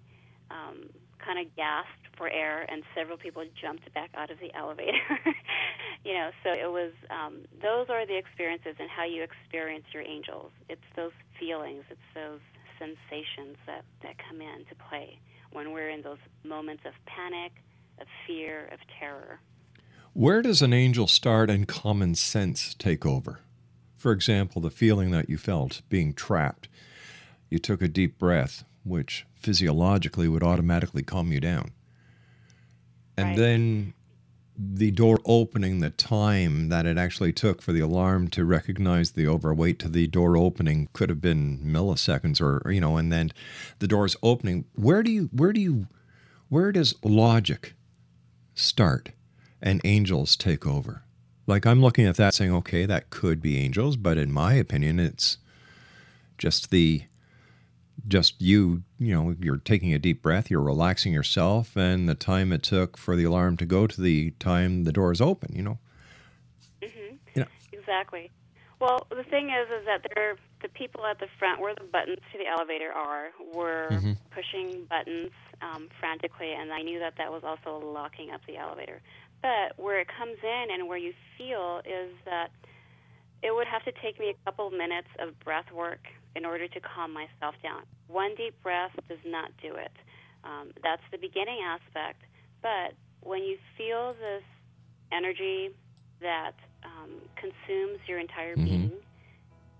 um, 0.49 0.89
kind 1.19 1.37
of 1.37 1.55
gasped 1.55 2.17
for 2.17 2.27
air, 2.27 2.65
and 2.69 2.81
several 2.95 3.17
people 3.17 3.43
jumped 3.61 3.93
back 3.93 4.09
out 4.15 4.31
of 4.31 4.39
the 4.39 4.51
elevator. 4.57 4.97
you 6.03 6.13
know, 6.13 6.31
so 6.43 6.49
it 6.53 6.71
was 6.71 6.91
um, 7.11 7.45
those 7.61 7.85
are 7.89 8.07
the 8.07 8.17
experiences 8.17 8.75
and 8.79 8.89
how 8.89 9.05
you 9.05 9.21
experience 9.21 9.85
your 9.93 10.01
angels. 10.01 10.49
It's 10.69 10.89
those 10.95 11.13
feelings, 11.39 11.83
it's 11.91 12.09
those 12.15 12.41
sensations 12.79 13.57
that 13.67 13.85
that 14.01 14.15
come 14.27 14.41
into 14.41 14.73
play 14.89 15.19
when 15.51 15.71
we're 15.71 15.89
in 15.89 16.01
those 16.01 16.17
moments 16.43 16.83
of 16.85 16.93
panic, 17.05 17.51
of 17.99 18.07
fear, 18.27 18.69
of 18.71 18.79
terror. 18.99 19.39
Where 20.13 20.41
does 20.41 20.61
an 20.61 20.73
angel 20.73 21.07
start 21.07 21.49
and 21.49 21.67
common 21.67 22.15
sense 22.15 22.73
take 22.73 23.05
over? 23.05 23.39
For 23.95 24.11
example, 24.11 24.61
the 24.61 24.69
feeling 24.69 25.11
that 25.11 25.29
you 25.29 25.37
felt 25.37 25.81
being 25.89 26.13
trapped. 26.13 26.67
You 27.49 27.59
took 27.59 27.81
a 27.81 27.87
deep 27.87 28.17
breath, 28.17 28.63
which 28.83 29.25
physiologically 29.35 30.27
would 30.27 30.43
automatically 30.43 31.03
calm 31.03 31.31
you 31.31 31.39
down. 31.39 31.71
And 33.17 33.29
right. 33.29 33.37
then 33.37 33.93
the 34.57 34.91
door 34.91 35.19
opening, 35.25 35.79
the 35.79 35.89
time 35.89 36.69
that 36.69 36.85
it 36.85 36.97
actually 36.97 37.33
took 37.33 37.61
for 37.61 37.73
the 37.73 37.81
alarm 37.81 38.29
to 38.29 38.45
recognize 38.45 39.11
the 39.11 39.27
overweight 39.27 39.79
to 39.79 39.89
the 39.89 40.07
door 40.07 40.37
opening 40.37 40.87
could 40.93 41.09
have 41.09 41.21
been 41.21 41.59
milliseconds 41.59 42.41
or 42.41 42.71
you 42.71 42.79
know, 42.79 42.97
and 42.97 43.11
then 43.11 43.31
the 43.79 43.87
doors 43.87 44.15
opening. 44.23 44.65
Where 44.75 45.03
do 45.03 45.11
you 45.11 45.29
where 45.33 45.53
do 45.53 45.59
you 45.59 45.87
where 46.49 46.71
does 46.71 46.95
logic 47.03 47.73
start 48.53 49.11
and 49.61 49.81
angels 49.83 50.35
take 50.35 50.65
over? 50.65 51.03
Like 51.47 51.65
I'm 51.65 51.81
looking 51.81 52.05
at 52.05 52.15
that 52.15 52.33
saying, 52.33 52.53
okay, 52.53 52.85
that 52.85 53.09
could 53.09 53.41
be 53.41 53.57
angels, 53.57 53.97
but 53.97 54.17
in 54.17 54.31
my 54.31 54.53
opinion, 54.53 54.99
it's 54.99 55.37
just 56.37 56.71
the 56.71 57.03
just 58.07 58.41
you, 58.41 58.83
you 58.99 59.13
know, 59.13 59.35
you're 59.39 59.57
taking 59.57 59.93
a 59.93 59.99
deep 59.99 60.21
breath, 60.21 60.49
you're 60.51 60.61
relaxing 60.61 61.13
yourself, 61.13 61.75
and 61.75 62.07
the 62.07 62.15
time 62.15 62.51
it 62.51 62.63
took 62.63 62.97
for 62.97 63.15
the 63.15 63.23
alarm 63.23 63.57
to 63.57 63.65
go 63.65 63.87
to 63.87 64.01
the 64.01 64.31
time 64.39 64.83
the 64.83 64.91
doors 64.91 65.21
open, 65.21 65.55
you 65.55 65.63
know. 65.63 65.77
hmm 66.81 67.15
You 67.35 67.41
know. 67.43 67.47
Exactly. 67.73 68.31
Well, 68.79 69.07
the 69.09 69.23
thing 69.23 69.49
is, 69.49 69.67
is 69.71 69.85
that 69.85 70.03
they're 70.13 70.35
the 70.61 70.67
people 70.69 71.05
at 71.05 71.19
the 71.19 71.27
front 71.39 71.61
where 71.61 71.73
the 71.75 71.87
buttons 71.91 72.19
to 72.33 72.37
the 72.37 72.47
elevator 72.47 72.91
are 72.91 73.31
were 73.53 73.89
Mhm. 73.89 74.17
pushing 74.31 74.85
buttons 74.89 75.31
um, 75.61 75.87
frantically, 75.99 76.51
and 76.51 76.73
I 76.73 76.81
knew 76.81 76.99
that 76.99 77.13
that 77.17 77.31
was 77.31 77.43
also 77.43 77.79
locking 77.85 78.31
up 78.31 78.41
the 78.47 78.57
elevator. 78.57 79.01
But 79.41 79.77
where 79.77 79.99
it 79.99 80.07
comes 80.07 80.37
in 80.43 80.65
and 80.73 80.87
where 80.87 80.97
you 80.97 81.13
feel 81.37 81.81
is 81.85 82.11
that 82.25 82.49
it 83.43 83.53
would 83.53 83.67
have 83.67 83.83
to 83.85 83.93
take 84.01 84.19
me 84.19 84.33
a 84.33 84.37
couple 84.43 84.69
minutes 84.71 85.09
of 85.19 85.39
breath 85.39 85.71
work 85.71 86.01
in 86.35 86.45
order 86.45 86.67
to 86.67 86.79
calm 86.81 87.13
myself 87.13 87.55
down. 87.63 87.83
One 88.07 88.35
deep 88.35 88.55
breath 88.61 88.93
does 89.09 89.21
not 89.25 89.51
do 89.61 89.75
it. 89.75 89.93
Um, 90.43 90.71
that's 90.83 91.03
the 91.11 91.17
beginning 91.17 91.59
aspect. 91.65 92.21
But 92.61 92.95
when 93.21 93.43
you 93.43 93.57
feel 93.77 94.13
this 94.13 94.45
energy 95.11 95.69
that 96.21 96.55
um, 96.85 97.21
consumes 97.35 97.99
your 98.07 98.19
entire 98.19 98.57
Mhm. 98.57 98.63
being 98.63 99.01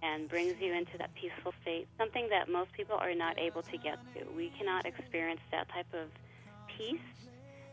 and 0.02 0.30
brings 0.30 0.56
you 0.60 0.74
into 0.74 0.98
that 1.00 1.14
peaceful 1.16 1.54
state, 1.62 1.88
something 1.98 2.28
that 2.30 2.50
most 2.50 2.72
people 2.74 2.98
are 2.98 3.16
not 3.16 3.38
able 3.40 3.64
to 3.64 3.78
get 3.78 4.00
to. 4.14 4.30
We 4.32 4.52
cannot 4.52 4.86
experience 4.86 5.42
that 5.52 5.70
type 5.70 5.90
of 5.94 6.12
peace 6.68 7.04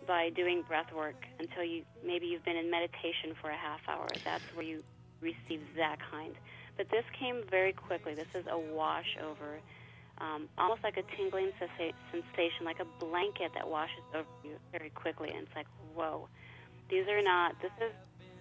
by 0.06 0.30
doing 0.34 0.62
breath 0.66 0.90
work 0.94 1.16
until 1.38 1.64
you 1.64 1.84
maybe 2.04 2.26
you've 2.26 2.44
been 2.44 2.56
in 2.56 2.70
meditation 2.70 3.34
for 3.40 3.50
a 3.50 3.56
half 3.56 3.80
hour. 3.88 4.16
That's 4.24 4.44
where 4.54 4.64
you 4.64 4.82
receive 5.20 5.62
that 5.76 5.98
kind. 6.10 6.34
But 6.76 6.90
this 6.90 7.04
came 7.18 7.42
very 7.50 7.72
quickly. 7.72 8.14
This 8.14 8.28
is 8.34 8.44
a 8.50 8.58
wash 8.58 9.16
over, 9.22 9.60
um, 10.18 10.48
almost 10.58 10.82
like 10.82 10.96
a 10.96 11.02
tingling 11.16 11.50
sensa- 11.60 11.92
sensation, 12.10 12.64
like 12.64 12.80
a 12.80 13.04
blanket 13.04 13.52
that 13.54 13.68
washes 13.68 14.02
over 14.14 14.26
you 14.44 14.52
very 14.70 14.90
quickly. 14.90 15.30
And 15.30 15.46
it's 15.46 15.54
like, 15.54 15.66
whoa, 15.94 16.28
these 16.88 17.06
are 17.08 17.22
not. 17.22 17.60
This 17.60 17.72
is 17.78 17.92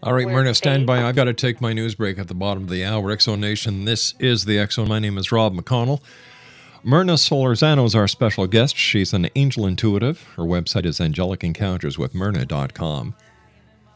All 0.03 0.13
right, 0.13 0.27
Mirna, 0.27 0.55
stand 0.55 0.87
by. 0.87 1.03
I've 1.03 1.15
got 1.15 1.25
to 1.25 1.33
take 1.33 1.61
my 1.61 1.73
news 1.73 1.95
break 1.95 2.17
at 2.17 2.27
the 2.27 2.33
bottom 2.33 2.63
of 2.63 2.69
the 2.69 2.83
hour. 2.85 3.11
X 3.11 3.25
Zone 3.25 3.41
Nation, 3.41 3.85
this 3.85 4.13
is 4.19 4.45
the 4.45 4.57
X 4.59 4.75
Zone. 4.75 4.87
My 4.87 4.99
name 4.99 5.17
is 5.17 5.31
Rob 5.31 5.53
McConnell. 5.53 6.01
Mirna 6.83 7.13
Solorzano 7.13 7.85
is 7.85 7.93
our 7.93 8.07
special 8.07 8.47
guest. 8.47 8.75
She's 8.75 9.13
an 9.13 9.29
angel 9.35 9.67
intuitive. 9.67 10.23
Her 10.35 10.41
website 10.43 10.85
is 10.87 10.97
angelicencounterswithmyrna.com. 10.99 13.15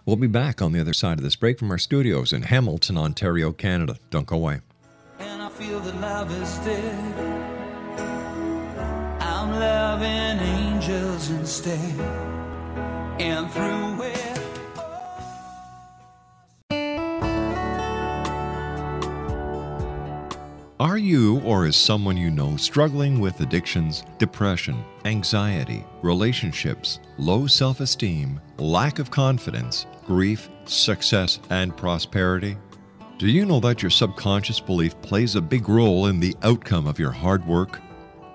We'll 0.05 0.17
be 0.17 0.27
back 0.27 0.61
on 0.61 0.71
the 0.71 0.79
other 0.79 0.93
side 0.93 1.17
of 1.17 1.23
this 1.23 1.35
break 1.35 1.57
from 1.57 1.71
our 1.71 1.79
studios 1.79 2.31
in 2.31 2.43
Hamilton, 2.43 2.95
Ontario, 2.95 3.51
Canada. 3.51 3.97
Don't 4.11 4.27
go 4.27 4.35
away. 4.35 4.61
and 5.17 5.41
I 5.41 5.49
feel 5.49 5.79
that 5.79 5.99
love 5.99 6.31
is 6.31 6.57
dead. 6.59 7.15
I'm 9.19 9.59
loving 9.59 10.45
angels 10.45 11.31
instead, 11.31 11.99
and 13.19 13.49
through 13.51 14.03
it. 14.03 14.25
Are 20.77 20.97
you 20.97 21.39
or 21.39 21.65
is 21.65 21.75
someone 21.75 22.17
you 22.17 22.29
know 22.29 22.57
struggling 22.57 23.19
with 23.19 23.39
addictions, 23.39 24.03
depression, 24.19 24.83
anxiety, 25.05 25.83
relationships, 26.03 26.99
low 27.17 27.47
self 27.47 27.79
esteem, 27.79 28.39
lack 28.59 28.99
of 28.99 29.09
confidence, 29.09 29.87
grief, 30.05 30.49
success, 30.65 31.39
and 31.49 31.75
prosperity? 31.75 32.57
Do 33.17 33.27
you 33.27 33.45
know 33.45 33.59
that 33.61 33.81
your 33.81 33.89
subconscious 33.89 34.59
belief 34.59 34.99
plays 35.01 35.35
a 35.35 35.41
big 35.41 35.69
role 35.69 36.07
in 36.07 36.19
the 36.19 36.35
outcome 36.43 36.87
of 36.87 36.99
your 36.99 37.11
hard 37.11 37.45
work? 37.47 37.81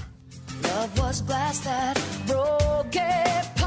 Love 0.63 0.99
was 0.99 1.21
glass 1.21 1.59
that 1.59 1.95
broke 2.27 2.95
apart. 2.95 3.58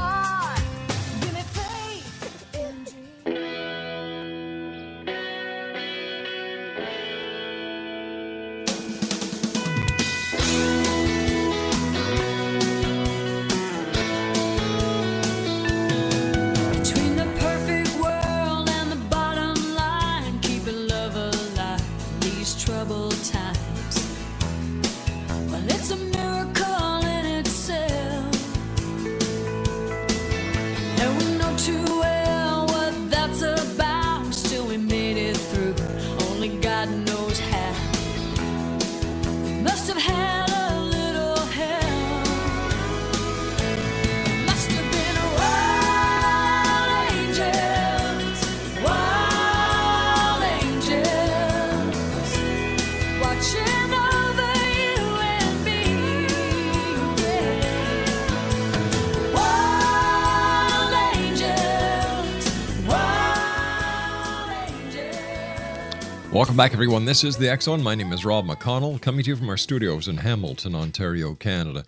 Welcome 66.33 66.57
back, 66.57 66.73
everyone. 66.73 67.05
This 67.05 67.23
is 67.23 67.37
the 67.37 67.55
Zone. 67.61 67.83
My 67.83 67.93
name 67.93 68.11
is 68.11 68.25
Rob 68.25 68.47
McConnell, 68.47 68.99
coming 68.99 69.23
to 69.23 69.29
you 69.29 69.35
from 69.35 69.49
our 69.49 69.55
studios 69.55 70.07
in 70.07 70.17
Hamilton, 70.17 70.73
Ontario, 70.73 71.35
Canada. 71.35 71.83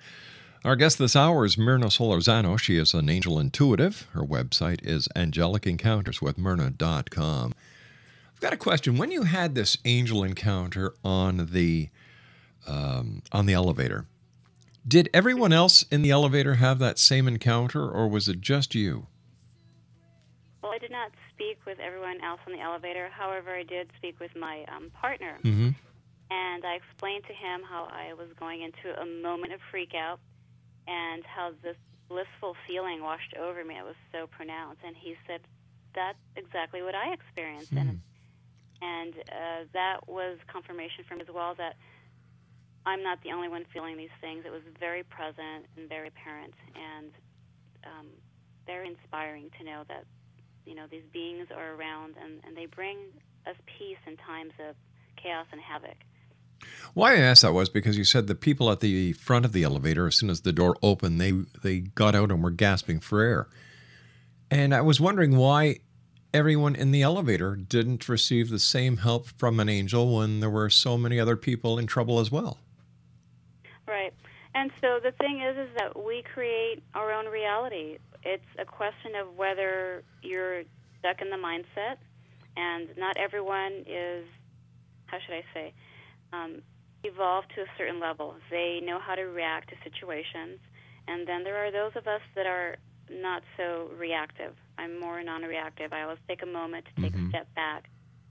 Our 0.64 0.76
guest 0.76 1.00
this 1.00 1.16
hour 1.16 1.46
is 1.46 1.56
Mirna 1.56 1.86
Solorzano. 1.86 2.60
She 2.60 2.78
is 2.78 2.94
an 2.94 3.10
angel 3.10 3.40
intuitive. 3.40 4.08
Her 4.12 4.22
website 4.22 4.86
is 4.86 5.08
angelicencounterswithmyrna.com. 5.16 7.54
I've 8.36 8.40
got 8.40 8.54
a 8.54 8.58
question. 8.58 9.00
When 9.00 9.10
you 9.10 9.24
had 9.24 9.56
this 9.56 9.80
angel 9.84 10.24
encounter 10.24 10.94
on 11.04 11.48
the 11.52 11.90
um, 12.68 13.24
on 13.32 13.48
the 13.48 13.54
elevator, 13.54 14.06
did 14.88 15.10
everyone 15.12 15.54
else 15.54 15.86
in 15.90 16.04
the 16.04 16.12
elevator 16.12 16.54
have 16.56 16.78
that 16.78 17.00
same 17.00 17.28
encounter, 17.28 17.90
or 17.90 18.08
was 18.08 18.28
it 18.28 18.42
just 18.42 18.76
you? 18.76 19.08
I 20.76 20.78
did 20.78 20.92
not 20.92 21.12
speak 21.34 21.58
with 21.66 21.80
everyone 21.80 22.20
else 22.22 22.42
on 22.46 22.52
the 22.52 22.60
elevator. 22.60 23.08
However, 23.10 23.56
I 23.56 23.64
did 23.64 23.90
speak 23.98 24.20
with 24.20 24.36
my 24.36 24.66
um, 24.76 24.92
partner, 24.92 25.40
Mm-hmm. 25.44 25.70
and 26.30 26.66
I 26.66 26.74
explained 26.76 27.24
to 27.32 27.34
him 27.34 27.62
how 27.64 27.88
I 27.92 28.14
was 28.14 28.28
going 28.38 28.62
into 28.62 28.88
a 29.00 29.06
moment 29.24 29.54
of 29.54 29.60
freak 29.72 29.94
out 29.96 30.20
and 30.88 31.24
how 31.26 31.52
this 31.64 31.78
blissful 32.10 32.56
feeling 32.68 33.02
washed 33.02 33.34
over 33.40 33.64
me. 33.64 33.76
It 33.80 33.86
was 33.86 33.96
so 34.12 34.28
pronounced, 34.28 34.82
and 34.86 34.96
he 34.96 35.16
said, 35.26 35.42
"That's 35.96 36.20
exactly 36.36 36.82
what 36.84 36.94
I 36.94 37.14
experienced," 37.14 37.72
and 37.72 38.02
and 38.82 39.14
uh, 39.32 39.62
that 39.74 40.08
was 40.08 40.38
confirmation 40.52 41.06
for 41.08 41.16
me 41.16 41.22
as 41.22 41.34
well 41.34 41.56
that 41.56 41.76
I'm 42.86 43.02
not 43.02 43.24
the 43.24 43.32
only 43.32 43.48
one 43.48 43.66
feeling 43.74 43.98
these 43.98 44.14
things. 44.22 44.44
It 44.46 44.52
was 44.52 44.62
very 44.80 45.04
present 45.04 45.66
and 45.78 45.88
very 45.90 46.10
apparent, 46.10 46.54
and 46.76 47.12
um, 47.86 48.08
very 48.68 48.88
inspiring 48.90 49.50
to 49.58 49.64
know 49.64 49.84
that 49.88 50.04
you 50.66 50.76
know 50.76 50.86
these 50.90 51.04
beings 51.14 51.48
are 51.56 51.74
around 51.74 52.16
and, 52.22 52.42
and 52.46 52.56
they 52.56 52.66
bring 52.66 52.98
us 53.48 53.56
peace 53.78 53.98
in 54.08 54.18
times 54.18 54.54
of 54.68 54.76
chaos 55.22 55.46
and 55.52 55.62
havoc. 55.62 55.98
Why 56.94 57.14
I 57.14 57.18
asked 57.18 57.42
that 57.42 57.54
was 57.54 57.70
because 57.70 57.98
you 57.98 58.04
said 58.04 58.28
the 58.28 58.36
people 58.36 58.72
at 58.72 58.80
the 58.80 59.14
front 59.14 59.46
of 59.46 59.52
the 59.52 59.64
elevator, 59.64 60.08
as 60.08 60.16
soon 60.16 60.30
as 60.30 60.42
the 60.42 60.54
door 60.54 60.76
opened, 60.82 61.20
they 61.20 61.32
they 61.64 61.80
got 61.80 62.16
out 62.16 62.32
and 62.32 62.44
were 62.44 62.52
gasping 62.52 63.00
for 63.00 63.22
air. 63.22 63.48
And 64.50 64.74
I 64.74 64.82
was 64.82 65.02
wondering 65.02 65.38
why 65.38 65.80
everyone 66.34 66.76
in 66.76 66.92
the 66.92 67.02
elevator 67.02 67.56
didn't 67.56 68.08
receive 68.10 68.50
the 68.50 68.60
same 68.60 68.98
help 68.98 69.28
from 69.38 69.60
an 69.60 69.70
angel 69.70 70.18
when 70.18 70.40
there 70.42 70.50
were 70.50 70.70
so 70.70 70.98
many 70.98 71.20
other 71.20 71.36
people 71.36 71.80
in 71.80 71.88
trouble 71.88 72.20
as 72.20 72.32
well. 72.32 72.60
Right. 73.88 74.14
And 74.54 74.72
so 74.82 75.00
the 75.04 75.12
thing 75.14 75.42
is, 75.42 75.58
is 75.58 75.70
that 75.78 76.06
we 76.06 76.24
create 76.34 76.84
our 76.94 77.12
own 77.12 77.26
reality. 77.26 77.98
It's 78.26 78.44
a 78.58 78.66
question 78.66 79.14
of 79.16 79.38
whether 79.38 80.04
you're 80.24 80.64
stuck 81.00 81.22
in 81.22 81.30
the 81.30 81.38
mindset, 81.38 81.98
and 82.58 82.90
not 82.98 83.16
everyone 83.18 83.86
is, 83.86 84.26
how 85.06 85.20
should 85.24 85.36
I 85.36 85.44
say, 85.54 85.74
um, 86.34 86.62
evolved 87.04 87.52
to 87.56 87.62
a 87.62 87.66
certain 87.78 88.00
level. 88.00 88.36
They 88.50 88.82
know 88.84 89.00
how 89.00 89.14
to 89.14 89.24
react 89.24 89.70
to 89.70 89.76
situations, 89.84 90.60
and 91.08 91.28
then 91.28 91.44
there 91.44 91.64
are 91.64 91.72
those 91.72 91.92
of 91.96 92.08
us 92.08 92.22
that 92.36 92.48
are 92.48 92.78
not 93.12 93.44
so 93.58 93.92
reactive. 93.96 94.56
I'm 94.80 95.00
more 95.00 95.22
non-reactive. 95.24 95.94
I 95.94 96.02
always 96.02 96.18
take 96.28 96.42
a 96.42 96.48
moment 96.48 96.86
to 96.96 97.02
take 97.04 97.14
a 97.14 97.30
step 97.30 97.54
back, 97.54 97.86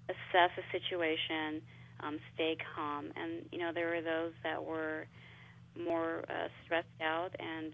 assess 0.08 0.50
a 0.58 0.72
situation, 0.72 1.62
um, 2.00 2.18
stay 2.34 2.56
calm. 2.74 3.12
And 3.14 3.46
you 3.52 3.58
know, 3.58 3.70
there 3.72 3.90
were 3.90 4.02
those 4.02 4.32
that 4.42 4.62
were 4.62 5.06
more 5.78 6.24
uh, 6.28 6.48
stressed 6.64 6.88
out 7.00 7.30
and 7.38 7.72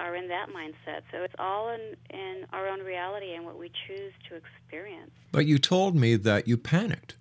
are 0.00 0.14
in 0.14 0.28
that 0.28 0.48
mindset. 0.48 1.02
So 1.12 1.22
it's 1.22 1.34
all 1.38 1.70
in 1.70 1.96
in 2.10 2.46
our 2.52 2.68
own 2.68 2.80
reality 2.80 3.34
and 3.34 3.44
what 3.44 3.58
we 3.58 3.70
choose 3.86 4.12
to 4.28 4.36
experience 4.36 5.10
But 5.32 5.46
you 5.46 5.58
told 5.58 5.94
me 5.96 6.16
that 6.16 6.46
you 6.48 6.56
panicked. 6.56 7.16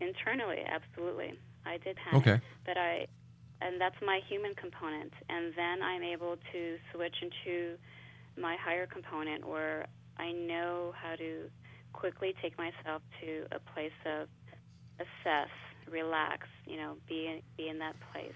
internally. 0.00 0.62
Absolutely, 0.66 1.38
I 1.64 1.78
did 1.78 1.96
panic. 1.96 2.26
Okay. 2.26 2.40
But 2.66 2.76
I, 2.76 3.06
and 3.60 3.80
that's 3.80 3.96
my 4.04 4.20
human 4.28 4.54
component. 4.54 5.12
And 5.28 5.52
then 5.56 5.82
I'm 5.82 6.02
able 6.02 6.36
to 6.52 6.76
switch 6.92 7.16
into 7.22 7.76
my 8.36 8.56
higher 8.56 8.86
component 8.86 9.46
where 9.46 9.86
I 10.18 10.32
know 10.32 10.92
how 11.00 11.16
to 11.16 11.48
quickly 11.92 12.34
take 12.42 12.58
myself 12.58 13.02
to 13.20 13.46
a 13.52 13.60
place 13.72 13.92
of 14.04 14.28
assess, 14.98 15.48
relax, 15.90 16.46
you 16.66 16.76
know, 16.76 16.96
be 17.08 17.26
in, 17.26 17.40
be 17.56 17.68
in 17.68 17.78
that 17.78 17.96
place. 18.12 18.32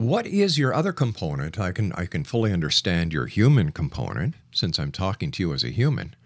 What 0.00 0.26
is 0.26 0.56
your 0.56 0.72
other 0.72 0.94
component? 0.94 1.58
I 1.58 1.72
can 1.72 1.92
I 1.92 2.06
can 2.06 2.24
fully 2.24 2.54
understand 2.54 3.12
your 3.12 3.26
human 3.26 3.70
component 3.70 4.34
since 4.50 4.78
I'm 4.78 4.92
talking 4.92 5.30
to 5.32 5.42
you 5.42 5.52
as 5.52 5.62
a 5.62 5.68
human. 5.68 6.16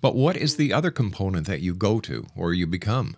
But 0.00 0.14
what 0.14 0.34
is 0.34 0.56
the 0.56 0.72
other 0.72 0.90
component 0.90 1.46
that 1.46 1.60
you 1.60 1.74
go 1.74 2.00
to 2.00 2.24
or 2.34 2.54
you 2.54 2.66
become? 2.66 3.16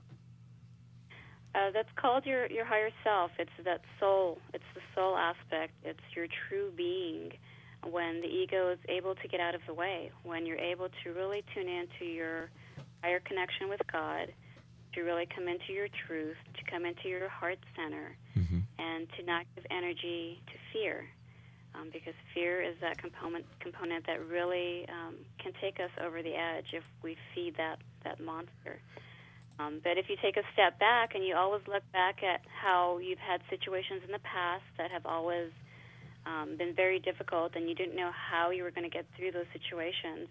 Uh, 1.55 1.71
that's 1.73 1.93
called 1.95 2.27
your 2.27 2.51
your 2.51 2.65
higher 2.65 2.91
self. 3.05 3.31
It's 3.39 3.53
that 3.65 3.83
soul. 4.01 4.39
It's 4.53 4.65
the 4.75 4.81
soul 4.97 5.17
aspect. 5.17 5.75
It's 5.85 6.03
your 6.17 6.27
true 6.49 6.73
being. 6.77 7.35
When 7.89 8.21
the 8.21 8.27
ego 8.27 8.73
is 8.73 8.81
able 8.89 9.15
to 9.15 9.29
get 9.29 9.39
out 9.39 9.55
of 9.55 9.61
the 9.69 9.75
way, 9.75 10.11
when 10.25 10.45
you're 10.45 10.59
able 10.59 10.89
to 11.05 11.13
really 11.13 11.45
tune 11.55 11.69
into 11.69 12.05
your 12.05 12.51
higher 13.05 13.21
connection 13.21 13.69
with 13.69 13.83
God, 13.93 14.33
to 14.95 15.03
really 15.03 15.27
come 15.27 15.49
into 15.49 15.73
your 15.73 15.89
truth, 16.07 16.37
to 16.59 16.71
come 16.71 16.85
into 16.85 17.09
your 17.09 17.29
heart 17.29 17.59
center, 17.77 18.17
and 18.79 19.07
to 19.17 19.23
not 19.25 19.47
give 19.55 19.65
energy 19.71 20.41
to 20.47 20.53
fear, 20.73 21.07
um, 21.75 21.91
because 21.93 22.15
fear 22.35 22.63
is 22.63 22.75
that 22.81 22.99
component 22.99 23.45
component 23.61 24.07
that 24.07 24.25
really 24.27 24.87
um, 24.89 25.15
can 25.39 25.53
take 25.61 25.81
us 25.81 25.91
over 26.05 26.23
the 26.23 26.35
edge 26.35 26.67
if 26.73 26.85
we 27.03 27.17
feed 27.35 27.57
that 27.57 27.79
that 28.05 28.21
monster. 28.21 28.81
Um, 29.59 29.81
but 29.85 29.99
if 29.99 30.09
you 30.09 30.17
take 30.21 30.37
a 30.37 30.43
step 30.53 30.79
back 30.81 31.15
and 31.15 31.25
you 31.25 31.37
always 31.37 31.63
look 31.69 31.85
back 31.93 32.23
at 32.25 32.41
how 32.49 32.99
you've 32.99 33.21
had 33.21 33.41
situations 33.49 34.03
in 34.05 34.11
the 34.11 34.19
past 34.19 34.65
that 34.79 34.91
have 34.91 35.07
always 35.07 35.53
um, 36.27 36.57
been 36.57 36.75
very 36.75 36.99
difficult 36.99 37.55
and 37.55 37.69
you 37.69 37.75
didn't 37.75 37.95
know 37.95 38.11
how 38.11 38.51
you 38.51 38.65
were 38.65 38.73
going 38.73 38.83
to 38.91 38.91
get 38.91 39.07
through 39.17 39.31
those 39.31 39.47
situations, 39.53 40.29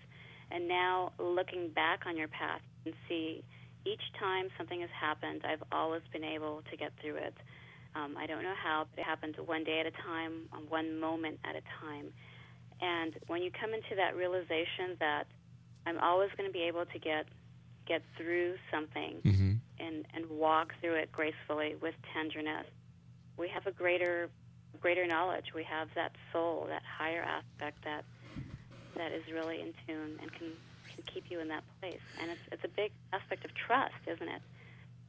and 0.51 0.67
now 0.67 1.13
looking 1.19 1.69
back 1.69 2.01
on 2.05 2.17
your 2.17 2.27
path 2.27 2.61
and 2.85 2.93
see 3.07 3.43
each 3.85 4.01
time 4.19 4.49
something 4.57 4.81
has 4.81 4.89
happened, 4.89 5.41
I've 5.45 5.63
always 5.71 6.01
been 6.11 6.23
able 6.23 6.61
to 6.71 6.77
get 6.77 6.91
through 7.01 7.15
it. 7.15 7.35
Um, 7.95 8.15
I 8.17 8.25
don't 8.25 8.43
know 8.43 8.55
how, 8.61 8.87
but 8.89 9.01
it 9.01 9.05
happened 9.05 9.35
one 9.45 9.63
day 9.63 9.79
at 9.79 9.85
a 9.85 9.91
time, 9.91 10.49
um, 10.53 10.63
one 10.69 10.99
moment 10.99 11.39
at 11.43 11.55
a 11.55 11.61
time. 11.81 12.11
And 12.81 13.13
when 13.27 13.41
you 13.41 13.51
come 13.51 13.73
into 13.73 13.95
that 13.95 14.15
realization 14.15 14.97
that 14.99 15.25
I'm 15.85 15.99
always 15.99 16.29
going 16.37 16.49
to 16.49 16.53
be 16.53 16.63
able 16.63 16.85
to 16.85 16.99
get 16.99 17.25
get 17.85 18.01
through 18.17 18.55
something 18.71 19.19
and 19.79 20.05
and 20.13 20.29
walk 20.29 20.73
through 20.79 20.95
it 20.95 21.11
gracefully 21.11 21.75
with 21.81 21.93
tenderness, 22.13 22.65
we 23.37 23.47
have 23.49 23.67
a 23.67 23.71
greater 23.71 24.29
greater 24.81 25.05
knowledge. 25.05 25.53
We 25.53 25.63
have 25.63 25.89
that 25.95 26.13
soul, 26.31 26.65
that 26.69 26.81
higher 26.83 27.21
aspect 27.21 27.83
that 27.83 28.05
that 28.97 29.11
is 29.11 29.23
really 29.31 29.61
in 29.61 29.73
tune 29.85 30.17
and 30.21 30.31
can 30.33 30.51
can 30.93 31.03
keep 31.11 31.25
you 31.29 31.39
in 31.39 31.47
that 31.49 31.63
place. 31.79 32.01
And 32.21 32.31
it's 32.31 32.41
it's 32.51 32.63
a 32.63 32.67
big 32.75 32.91
aspect 33.11 33.45
of 33.45 33.51
trust, 33.53 33.95
isn't 34.07 34.27
it? 34.27 34.41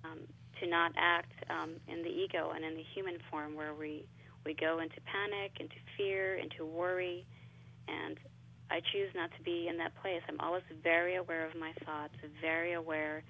Um, 0.04 0.20
to 0.60 0.68
not 0.68 0.92
act 0.96 1.32
um, 1.50 1.74
in 1.88 2.02
the 2.02 2.08
ego 2.08 2.52
and 2.54 2.64
in 2.64 2.74
the 2.74 2.84
human 2.94 3.18
form 3.30 3.54
where 3.54 3.74
we 3.74 4.06
we 4.44 4.54
go 4.54 4.78
into 4.78 5.00
panic, 5.02 5.52
into 5.58 5.76
fear, 5.96 6.36
into 6.36 6.64
worry, 6.66 7.24
and 7.88 8.18
I 8.70 8.80
choose 8.80 9.10
not 9.14 9.30
to 9.36 9.42
be 9.42 9.68
in 9.68 9.78
that 9.78 9.94
place. 10.00 10.22
I'm 10.28 10.40
always 10.40 10.62
very 10.82 11.16
aware 11.16 11.46
of 11.46 11.54
my 11.54 11.72
thoughts, 11.84 12.14
very 12.40 12.74
aware 12.74 13.22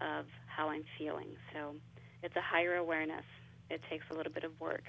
of 0.00 0.26
how 0.46 0.68
I'm 0.68 0.84
feeling. 0.98 1.36
So 1.52 1.74
it's 2.22 2.34
a 2.36 2.40
higher 2.40 2.76
awareness. 2.76 3.24
It 3.70 3.80
takes 3.90 4.04
a 4.10 4.14
little 4.14 4.32
bit 4.32 4.44
of 4.44 4.58
work. 4.60 4.84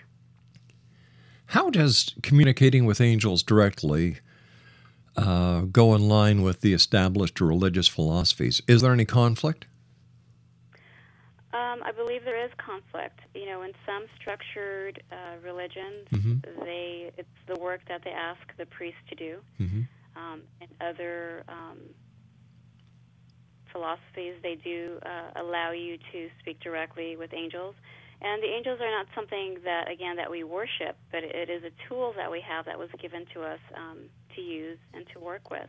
How 1.47 1.69
does 1.69 2.13
communicating 2.21 2.85
with 2.85 2.99
angels 2.99 3.41
directly 3.41 4.17
uh, 5.17 5.61
go 5.61 5.95
in 5.95 6.07
line 6.07 6.41
with 6.41 6.61
the 6.61 6.73
established 6.73 7.41
religious 7.41 7.87
philosophies? 7.87 8.61
Is 8.67 8.81
there 8.81 8.93
any 8.93 9.05
conflict? 9.05 9.65
Um, 11.53 11.81
I 11.83 11.91
believe 11.91 12.23
there 12.23 12.43
is 12.43 12.51
conflict. 12.57 13.19
You 13.33 13.47
know, 13.47 13.63
in 13.63 13.71
some 13.85 14.05
structured 14.19 15.01
uh, 15.11 15.37
religions, 15.43 16.07
Mhm. 16.11 16.43
they 16.63 17.11
it's 17.17 17.29
the 17.47 17.59
work 17.59 17.81
that 17.87 18.03
they 18.03 18.11
ask 18.11 18.55
the 18.57 18.65
priest 18.65 18.97
to 19.09 19.15
do. 19.15 19.41
Mhm. 19.59 19.87
Um, 20.15 20.41
in 20.61 20.67
other 20.81 21.43
um, 21.47 21.79
philosophies, 23.71 24.35
they 24.41 24.55
do 24.55 24.99
uh, 25.03 25.31
allow 25.35 25.71
you 25.71 25.97
to 26.11 26.29
speak 26.39 26.59
directly 26.59 27.15
with 27.15 27.33
angels. 27.33 27.75
And 28.19 28.41
the 28.41 28.47
angels 28.47 28.81
are 28.81 28.89
not 28.89 29.05
something 29.13 29.59
that, 29.63 29.89
again, 29.91 30.15
that 30.15 30.29
we 30.31 30.43
worship, 30.43 30.97
but 31.11 31.23
it 31.23 31.49
is 31.49 31.63
a 31.63 31.71
tool 31.87 32.13
that 32.17 32.31
we 32.31 32.41
have 32.41 32.65
that 32.65 32.79
was 32.79 32.89
given 32.99 33.27
to 33.33 33.43
us 33.43 33.59
um, 33.75 34.09
to 34.37 34.41
use 34.41 34.79
and 34.93 35.05
to 35.13 35.19
work 35.19 35.51
with. 35.51 35.67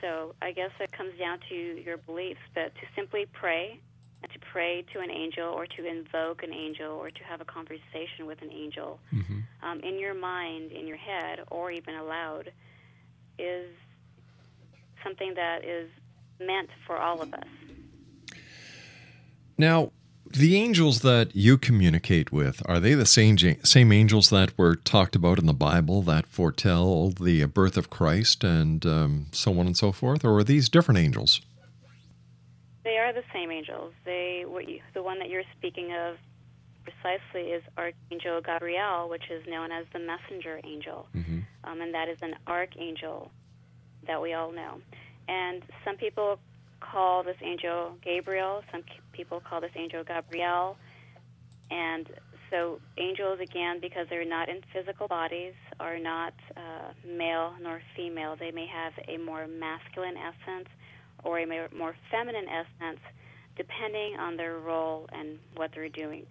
So 0.00 0.34
I 0.40 0.52
guess 0.52 0.70
it 0.80 0.90
comes 0.92 1.18
down 1.18 1.40
to 1.50 1.54
your 1.54 1.98
beliefs, 1.98 2.40
but 2.54 2.74
to 2.74 2.80
simply 2.96 3.26
pray 3.30 3.78
and 4.22 4.32
to 4.32 4.38
pray 4.38 4.84
to 4.94 5.00
an 5.00 5.10
angel 5.10 5.48
or 5.48 5.66
to 5.66 5.86
invoke 5.86 6.42
an 6.42 6.52
angel 6.52 6.92
or 6.92 7.10
to 7.10 7.24
have 7.24 7.40
a 7.40 7.44
conversation 7.44 8.26
with 8.26 8.40
an 8.40 8.50
angel 8.50 8.98
um, 9.62 9.80
in 9.80 9.98
your 9.98 10.14
mind, 10.14 10.72
in 10.72 10.86
your 10.86 10.96
head, 10.96 11.40
or 11.50 11.70
even 11.70 11.94
aloud 11.96 12.50
is 13.38 13.68
something 15.04 15.34
that 15.34 15.64
is 15.64 15.90
meant 16.38 16.70
for 16.86 16.96
all 16.96 17.20
of 17.20 17.32
us. 17.34 17.48
Now, 19.58 19.92
The 20.32 20.56
angels 20.56 21.00
that 21.00 21.34
you 21.34 21.58
communicate 21.58 22.30
with, 22.30 22.62
are 22.66 22.78
they 22.78 22.94
the 22.94 23.04
same, 23.04 23.36
same 23.64 23.90
angels 23.90 24.30
that 24.30 24.56
were 24.56 24.76
talked 24.76 25.16
about 25.16 25.40
in 25.40 25.46
the 25.46 25.52
Bible 25.52 26.02
that 26.02 26.26
foretell 26.26 27.10
the 27.10 27.44
birth 27.46 27.76
of 27.76 27.90
Christ 27.90 28.44
and 28.44 28.86
um, 28.86 29.26
so 29.32 29.58
on 29.58 29.66
and 29.66 29.76
so 29.76 29.90
forth? 29.90 30.24
Or 30.24 30.38
are 30.38 30.44
these 30.44 30.68
different 30.68 30.98
angels? 30.98 31.40
They 32.84 32.96
are 32.98 33.12
the 33.12 33.24
same 33.32 33.50
angels. 33.50 33.92
They, 34.04 34.44
what 34.46 34.68
you, 34.68 34.80
the 34.94 35.02
one 35.02 35.18
that 35.18 35.30
you're 35.30 35.42
speaking 35.58 35.92
of 35.92 36.16
precisely 36.84 37.50
is 37.50 37.64
Archangel 37.76 38.40
Gabriel, 38.40 39.08
which 39.08 39.30
is 39.30 39.44
known 39.48 39.72
as 39.72 39.84
the 39.92 39.98
messenger 39.98 40.60
angel. 40.62 41.08
Mm-hmm. 41.14 41.40
Um, 41.64 41.80
and 41.80 41.92
that 41.92 42.08
is 42.08 42.18
an 42.22 42.36
archangel 42.46 43.32
that 44.06 44.22
we 44.22 44.32
all 44.32 44.52
know. 44.52 44.80
And 45.28 45.64
some 45.84 45.96
people 45.96 46.38
call 46.80 47.22
this 47.22 47.36
angel 47.42 47.96
Gabriel, 48.02 48.62
some 48.72 48.82
people 49.20 49.40
call 49.40 49.60
this 49.60 49.70
angel 49.76 50.02
Gabriel. 50.02 50.78
And 51.70 52.08
so, 52.50 52.80
angels, 52.96 53.38
again, 53.38 53.78
because 53.80 54.06
they're 54.08 54.24
not 54.24 54.48
in 54.48 54.62
physical 54.72 55.06
bodies, 55.06 55.52
are 55.78 55.98
not 55.98 56.32
uh, 56.56 56.92
male 57.06 57.52
nor 57.60 57.82
female. 57.94 58.34
They 58.34 58.50
may 58.50 58.66
have 58.66 58.94
a 59.06 59.18
more 59.18 59.46
masculine 59.46 60.16
essence 60.16 60.68
or 61.22 61.38
a 61.38 61.46
more 61.46 61.94
feminine 62.10 62.46
essence, 62.48 63.00
depending 63.56 64.16
on 64.18 64.38
their 64.38 64.58
role 64.58 65.06
and 65.12 65.38
what 65.54 65.70
they're 65.74 65.90
doing. 65.90 66.26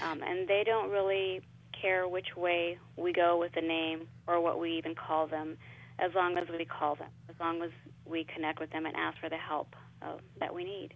Um, 0.00 0.22
and 0.22 0.48
they 0.48 0.62
don't 0.64 0.90
really 0.90 1.42
care 1.80 2.08
which 2.08 2.34
way 2.34 2.78
we 2.96 3.12
go 3.12 3.38
with 3.38 3.52
the 3.52 3.60
name 3.60 4.08
or 4.26 4.40
what 4.40 4.58
we 4.58 4.78
even 4.78 4.94
call 4.94 5.26
them, 5.26 5.58
as 5.98 6.12
long 6.14 6.38
as 6.38 6.48
we 6.48 6.64
call 6.64 6.94
them, 6.94 7.10
as 7.28 7.36
long 7.38 7.62
as 7.62 7.70
we 8.06 8.24
connect 8.24 8.58
with 8.58 8.70
them 8.70 8.86
and 8.86 8.96
ask 8.96 9.18
for 9.18 9.28
the 9.28 9.36
help 9.36 9.76
uh, 10.00 10.16
that 10.40 10.54
we 10.54 10.64
need. 10.64 10.94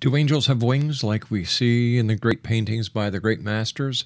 Do 0.00 0.14
angels 0.14 0.46
have 0.46 0.62
wings 0.62 1.02
like 1.02 1.28
we 1.28 1.44
see 1.44 1.98
in 1.98 2.06
the 2.06 2.14
great 2.14 2.44
paintings 2.44 2.88
by 2.88 3.10
the 3.10 3.18
great 3.18 3.40
masters? 3.40 4.04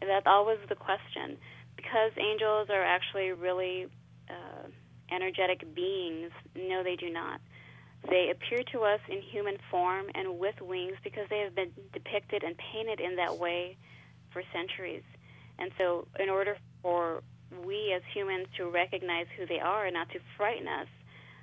That's 0.00 0.26
always 0.26 0.58
the 0.68 0.74
question. 0.74 1.38
Because 1.76 2.10
angels 2.18 2.68
are 2.70 2.82
actually 2.82 3.30
really 3.30 3.86
uh, 4.28 4.66
energetic 5.12 5.74
beings, 5.74 6.32
no, 6.56 6.82
they 6.82 6.96
do 6.96 7.08
not. 7.08 7.40
They 8.08 8.30
appear 8.30 8.64
to 8.72 8.80
us 8.80 9.00
in 9.08 9.22
human 9.22 9.58
form 9.70 10.06
and 10.16 10.40
with 10.40 10.60
wings 10.60 10.96
because 11.04 11.26
they 11.30 11.38
have 11.40 11.54
been 11.54 11.70
depicted 11.92 12.42
and 12.42 12.56
painted 12.72 12.98
in 12.98 13.14
that 13.16 13.38
way 13.38 13.76
for 14.32 14.42
centuries. 14.52 15.04
And 15.58 15.70
so, 15.78 16.08
in 16.18 16.28
order 16.28 16.56
for 16.82 17.22
we 17.64 17.92
as 17.94 18.02
humans 18.12 18.46
to 18.56 18.68
recognize 18.68 19.26
who 19.38 19.46
they 19.46 19.60
are 19.60 19.86
and 19.86 19.94
not 19.94 20.08
to 20.10 20.18
frighten 20.36 20.66
us, 20.66 20.88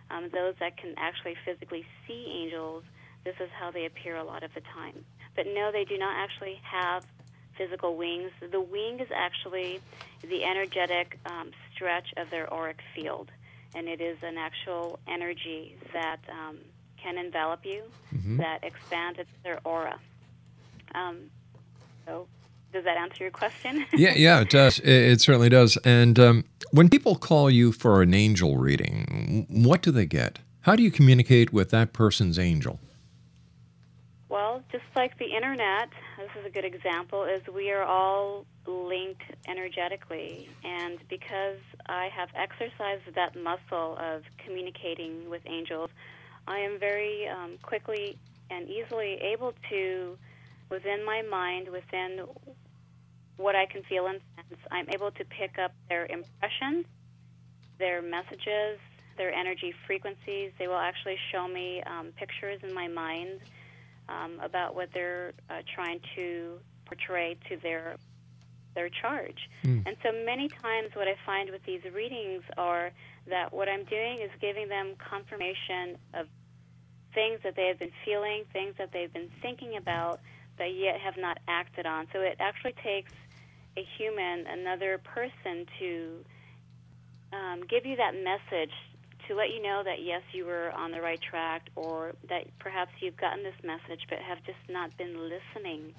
um, 0.09 0.29
those 0.33 0.55
that 0.59 0.77
can 0.77 0.93
actually 0.97 1.35
physically 1.45 1.85
see 2.07 2.25
angels, 2.43 2.83
this 3.23 3.35
is 3.39 3.49
how 3.59 3.71
they 3.71 3.85
appear 3.85 4.15
a 4.15 4.23
lot 4.23 4.43
of 4.43 4.53
the 4.53 4.61
time. 4.61 5.05
But 5.35 5.47
no, 5.47 5.71
they 5.71 5.85
do 5.85 5.97
not 5.97 6.15
actually 6.15 6.59
have 6.63 7.05
physical 7.57 7.95
wings. 7.95 8.31
The 8.51 8.61
wing 8.61 8.99
is 8.99 9.09
actually 9.13 9.81
the 10.21 10.43
energetic 10.43 11.19
um, 11.25 11.51
stretch 11.73 12.13
of 12.17 12.29
their 12.29 12.51
auric 12.53 12.79
field 12.95 13.31
and 13.75 13.87
it 13.87 14.01
is 14.01 14.17
an 14.23 14.37
actual 14.37 14.99
energy 15.07 15.75
that 15.93 16.19
um, 16.31 16.57
can 17.01 17.17
envelop 17.17 17.65
you, 17.65 17.83
mm-hmm. 18.13 18.37
that 18.37 18.63
expands 18.63 19.19
their 19.43 19.59
aura. 19.63 19.99
Um, 20.95 21.29
so, 22.05 22.27
does 22.73 22.83
that 22.83 22.97
answer 22.97 23.23
your 23.23 23.31
question? 23.31 23.85
yeah, 23.93 24.13
yeah, 24.15 24.41
it 24.41 24.49
does. 24.49 24.79
It, 24.79 24.89
it 24.89 25.21
certainly 25.21 25.49
does. 25.49 25.77
And 25.77 26.19
um, 26.19 26.45
when 26.71 26.89
people 26.89 27.15
call 27.15 27.49
you 27.49 27.71
for 27.71 28.01
an 28.01 28.13
angel 28.13 28.57
reading, 28.57 29.45
what 29.49 29.81
do 29.81 29.91
they 29.91 30.05
get? 30.05 30.39
How 30.61 30.75
do 30.75 30.83
you 30.83 30.91
communicate 30.91 31.53
with 31.53 31.69
that 31.71 31.93
person's 31.93 32.37
angel? 32.37 32.79
Well, 34.29 34.61
just 34.71 34.83
like 34.95 35.17
the 35.17 35.33
internet, 35.33 35.89
this 36.17 36.29
is 36.37 36.45
a 36.45 36.49
good 36.49 36.65
example, 36.65 37.23
is 37.23 37.41
we 37.47 37.71
are 37.71 37.83
all 37.83 38.45
linked 38.65 39.23
energetically. 39.47 40.49
And 40.65 40.99
because 41.07 41.59
I 41.85 42.09
have 42.13 42.29
exercised 42.35 43.03
that 43.15 43.41
muscle 43.41 43.97
of 43.97 44.23
communicating 44.37 45.29
with 45.29 45.41
angels, 45.45 45.89
I 46.47 46.59
am 46.59 46.77
very 46.77 47.27
um, 47.29 47.57
quickly 47.61 48.17
and 48.49 48.69
easily 48.69 49.13
able 49.21 49.53
to, 49.69 50.17
within 50.69 51.05
my 51.05 51.21
mind, 51.21 51.69
within 51.69 52.21
what 53.37 53.55
I 53.55 53.65
can 53.65 53.83
feel 53.83 54.07
and 54.07 54.19
sense, 54.35 54.59
I'm 54.71 54.89
able 54.89 55.11
to 55.11 55.25
pick 55.25 55.57
up 55.57 55.73
their 55.89 56.05
impressions, 56.05 56.85
their 57.77 58.01
messages, 58.01 58.79
their 59.17 59.31
energy 59.33 59.73
frequencies. 59.85 60.51
They 60.59 60.67
will 60.67 60.75
actually 60.75 61.17
show 61.31 61.47
me 61.47 61.81
um, 61.83 62.11
pictures 62.17 62.59
in 62.63 62.73
my 62.73 62.87
mind 62.87 63.39
um, 64.09 64.39
about 64.41 64.75
what 64.75 64.89
they're 64.93 65.33
uh, 65.49 65.61
trying 65.73 65.99
to 66.15 66.59
portray 66.85 67.37
to 67.49 67.57
their 67.57 67.97
their 68.75 68.89
charge. 68.89 69.49
Mm. 69.65 69.87
And 69.87 69.97
so 70.03 70.11
many 70.11 70.47
times, 70.47 70.89
what 70.93 71.07
I 71.07 71.15
find 71.25 71.49
with 71.49 71.63
these 71.63 71.81
readings 71.91 72.43
are 72.57 72.91
that 73.27 73.51
what 73.51 73.67
I'm 73.67 73.85
doing 73.85 74.19
is 74.21 74.29
giving 74.39 74.69
them 74.69 74.93
confirmation 74.99 75.97
of 76.13 76.27
things 77.13 77.39
that 77.43 77.55
they 77.55 77.67
have 77.67 77.79
been 77.79 77.91
feeling, 78.05 78.43
things 78.53 78.75
that 78.77 78.91
they've 78.93 79.11
been 79.11 79.31
thinking 79.41 79.77
about, 79.77 80.19
but 80.57 80.75
yet 80.75 80.99
have 80.99 81.17
not 81.17 81.39
acted 81.47 81.87
on. 81.87 82.05
So 82.13 82.21
it 82.21 82.37
actually 82.39 82.75
takes 82.83 83.11
a 83.77 83.85
human, 83.97 84.47
another 84.47 84.97
person, 84.97 85.65
to 85.79 86.25
um, 87.31 87.61
give 87.69 87.85
you 87.85 87.95
that 87.97 88.13
message 88.15 88.73
to 89.27 89.35
let 89.35 89.49
you 89.51 89.61
know 89.61 89.81
that 89.83 90.01
yes, 90.01 90.21
you 90.31 90.45
were 90.45 90.71
on 90.71 90.91
the 90.91 91.01
right 91.01 91.21
track, 91.21 91.69
or 91.75 92.13
that 92.29 92.47
perhaps 92.59 92.91
you've 92.99 93.17
gotten 93.17 93.43
this 93.43 93.55
message 93.63 94.05
but 94.09 94.19
have 94.19 94.43
just 94.45 94.59
not 94.69 94.95
been 94.97 95.29
listening 95.29 95.93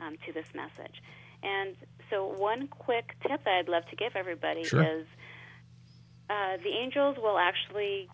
um, 0.00 0.16
to 0.26 0.32
this 0.32 0.46
message. 0.54 1.02
And 1.42 1.76
so, 2.10 2.26
one 2.26 2.68
quick 2.68 3.14
tip 3.22 3.44
that 3.44 3.54
I'd 3.54 3.68
love 3.68 3.84
to 3.90 3.96
give 3.96 4.12
everybody 4.14 4.64
sure. 4.64 4.82
is 4.82 5.06
uh, 6.28 6.56
the 6.62 6.70
angels 6.70 7.16
will 7.16 7.38
actually 7.38 8.08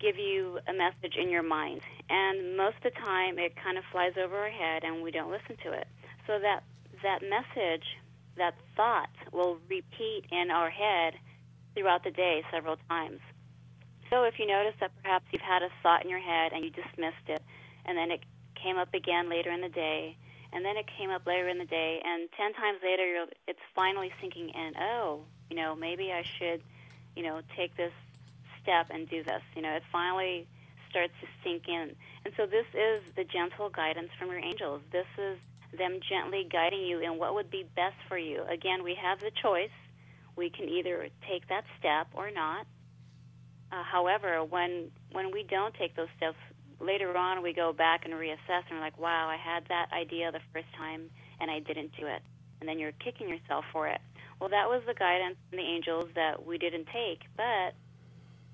give 0.00 0.16
you 0.16 0.58
a 0.66 0.72
message 0.72 1.16
in 1.20 1.28
your 1.28 1.42
mind, 1.42 1.82
and 2.08 2.56
most 2.56 2.76
of 2.84 2.94
the 2.94 3.00
time 3.00 3.38
it 3.38 3.54
kind 3.56 3.78
of 3.78 3.84
flies 3.92 4.12
over 4.22 4.36
our 4.36 4.50
head 4.50 4.82
and 4.84 5.02
we 5.02 5.10
don't 5.10 5.30
listen 5.30 5.56
to 5.64 5.72
it. 5.72 5.86
So 6.26 6.38
that 6.38 6.62
that 7.02 7.22
message, 7.22 7.84
that 8.36 8.54
thought, 8.76 9.10
will 9.32 9.58
repeat 9.68 10.24
in 10.30 10.50
our 10.50 10.70
head 10.70 11.14
throughout 11.74 12.04
the 12.04 12.10
day 12.10 12.42
several 12.52 12.76
times. 12.88 13.20
So 14.10 14.24
if 14.24 14.38
you 14.38 14.46
notice 14.46 14.74
that 14.80 14.90
perhaps 15.02 15.26
you've 15.30 15.42
had 15.42 15.62
a 15.62 15.68
thought 15.82 16.02
in 16.02 16.10
your 16.10 16.20
head 16.20 16.52
and 16.52 16.64
you 16.64 16.70
dismissed 16.70 17.28
it, 17.28 17.42
and 17.84 17.96
then 17.96 18.10
it 18.10 18.20
came 18.60 18.76
up 18.76 18.92
again 18.92 19.28
later 19.28 19.50
in 19.50 19.60
the 19.60 19.68
day, 19.68 20.16
and 20.52 20.64
then 20.64 20.76
it 20.76 20.86
came 20.98 21.10
up 21.10 21.26
later 21.26 21.48
in 21.48 21.58
the 21.58 21.64
day, 21.64 22.02
and 22.04 22.28
ten 22.36 22.52
times 22.54 22.80
later, 22.82 23.26
it's 23.46 23.60
finally 23.74 24.12
sinking 24.20 24.48
in. 24.48 24.72
Oh, 24.80 25.20
you 25.48 25.56
know, 25.56 25.76
maybe 25.76 26.12
I 26.12 26.24
should, 26.38 26.62
you 27.14 27.22
know, 27.22 27.40
take 27.56 27.76
this 27.76 27.92
step 28.60 28.88
and 28.90 29.08
do 29.08 29.22
this. 29.22 29.42
You 29.54 29.62
know, 29.62 29.74
it 29.74 29.84
finally 29.92 30.46
starts 30.90 31.12
to 31.20 31.28
sink 31.44 31.68
in. 31.68 31.94
And 32.24 32.34
so 32.36 32.46
this 32.46 32.66
is 32.74 33.00
the 33.14 33.24
gentle 33.24 33.70
guidance 33.70 34.10
from 34.18 34.28
your 34.28 34.40
angels. 34.40 34.82
This 34.90 35.06
is 35.16 35.38
them 35.76 36.00
gently 36.08 36.46
guiding 36.50 36.82
you 36.82 37.00
in 37.00 37.18
what 37.18 37.34
would 37.34 37.50
be 37.50 37.64
best 37.76 37.96
for 38.08 38.18
you. 38.18 38.42
Again, 38.44 38.82
we 38.82 38.96
have 39.00 39.20
the 39.20 39.30
choice. 39.42 39.70
We 40.36 40.50
can 40.50 40.68
either 40.68 41.08
take 41.28 41.48
that 41.48 41.64
step 41.78 42.08
or 42.14 42.30
not. 42.30 42.66
Uh, 43.72 43.82
however, 43.84 44.42
when 44.44 44.90
when 45.12 45.30
we 45.30 45.44
don't 45.44 45.74
take 45.74 45.94
those 45.94 46.08
steps, 46.16 46.36
later 46.80 47.16
on 47.16 47.42
we 47.42 47.52
go 47.52 47.72
back 47.72 48.04
and 48.04 48.14
reassess 48.14 48.64
and 48.68 48.78
we're 48.78 48.80
like, 48.80 48.98
wow, 48.98 49.28
I 49.28 49.36
had 49.36 49.64
that 49.68 49.88
idea 49.92 50.32
the 50.32 50.40
first 50.52 50.66
time 50.76 51.10
and 51.40 51.50
I 51.50 51.60
didn't 51.60 51.92
do 51.98 52.06
it. 52.06 52.22
And 52.60 52.68
then 52.68 52.78
you're 52.78 52.92
kicking 52.92 53.28
yourself 53.28 53.64
for 53.72 53.86
it. 53.88 54.00
Well, 54.40 54.50
that 54.50 54.68
was 54.68 54.82
the 54.86 54.94
guidance 54.94 55.36
from 55.48 55.58
the 55.58 55.64
angels 55.64 56.06
that 56.14 56.44
we 56.44 56.58
didn't 56.58 56.88
take, 56.92 57.20
but 57.36 57.74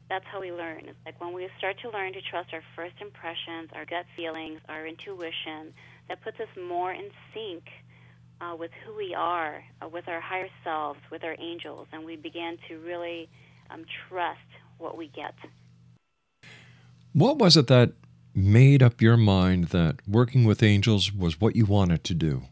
that's 0.09 0.25
how 0.31 0.41
we 0.41 0.53
learn. 0.53 0.83
It's 0.87 0.99
like 1.05 1.21
when 1.21 1.33
we 1.33 1.49
start 1.59 1.77
to 1.83 1.91
learn 1.91 2.13
to 2.13 2.21
trust 2.23 2.53
our 2.53 2.63
first 2.75 2.95
impressions, 3.01 3.71
our 3.73 3.85
gut 3.85 4.07
feelings, 4.17 4.61
our 4.69 4.87
intuition, 4.87 5.75
that 6.09 6.23
puts 6.23 6.39
us 6.41 6.49
more 6.57 6.93
in 6.93 7.11
sync 7.33 7.65
uh, 8.41 8.55
with 8.57 8.71
who 8.85 8.95
we 8.95 9.15
are, 9.15 9.65
uh, 9.83 9.89
with 9.89 10.09
our 10.09 10.21
higher 10.21 10.49
selves, 10.65 11.01
with 11.11 11.25
our 11.25 11.37
angels, 11.39 11.87
and 11.93 12.05
we 12.05 12.17
begin 12.17 12.59
to 12.69 12.79
really 12.79 13.29
um, 13.71 13.85
trust 14.09 14.41
what 14.79 14.97
we 14.97 15.09
get. 15.09 15.35
What 17.13 17.39
was 17.39 17.57
it 17.57 17.67
that 17.69 17.93
made 18.35 18.83
up 18.83 19.01
your 19.01 19.17
mind 19.17 19.69
that 19.69 19.97
working 20.07 20.45
with 20.45 20.63
angels 20.63 21.13
was 21.13 21.41
what 21.41 21.57
you 21.57 21.65
wanted 21.65 22.05
to 22.05 22.15
do? 22.15 22.43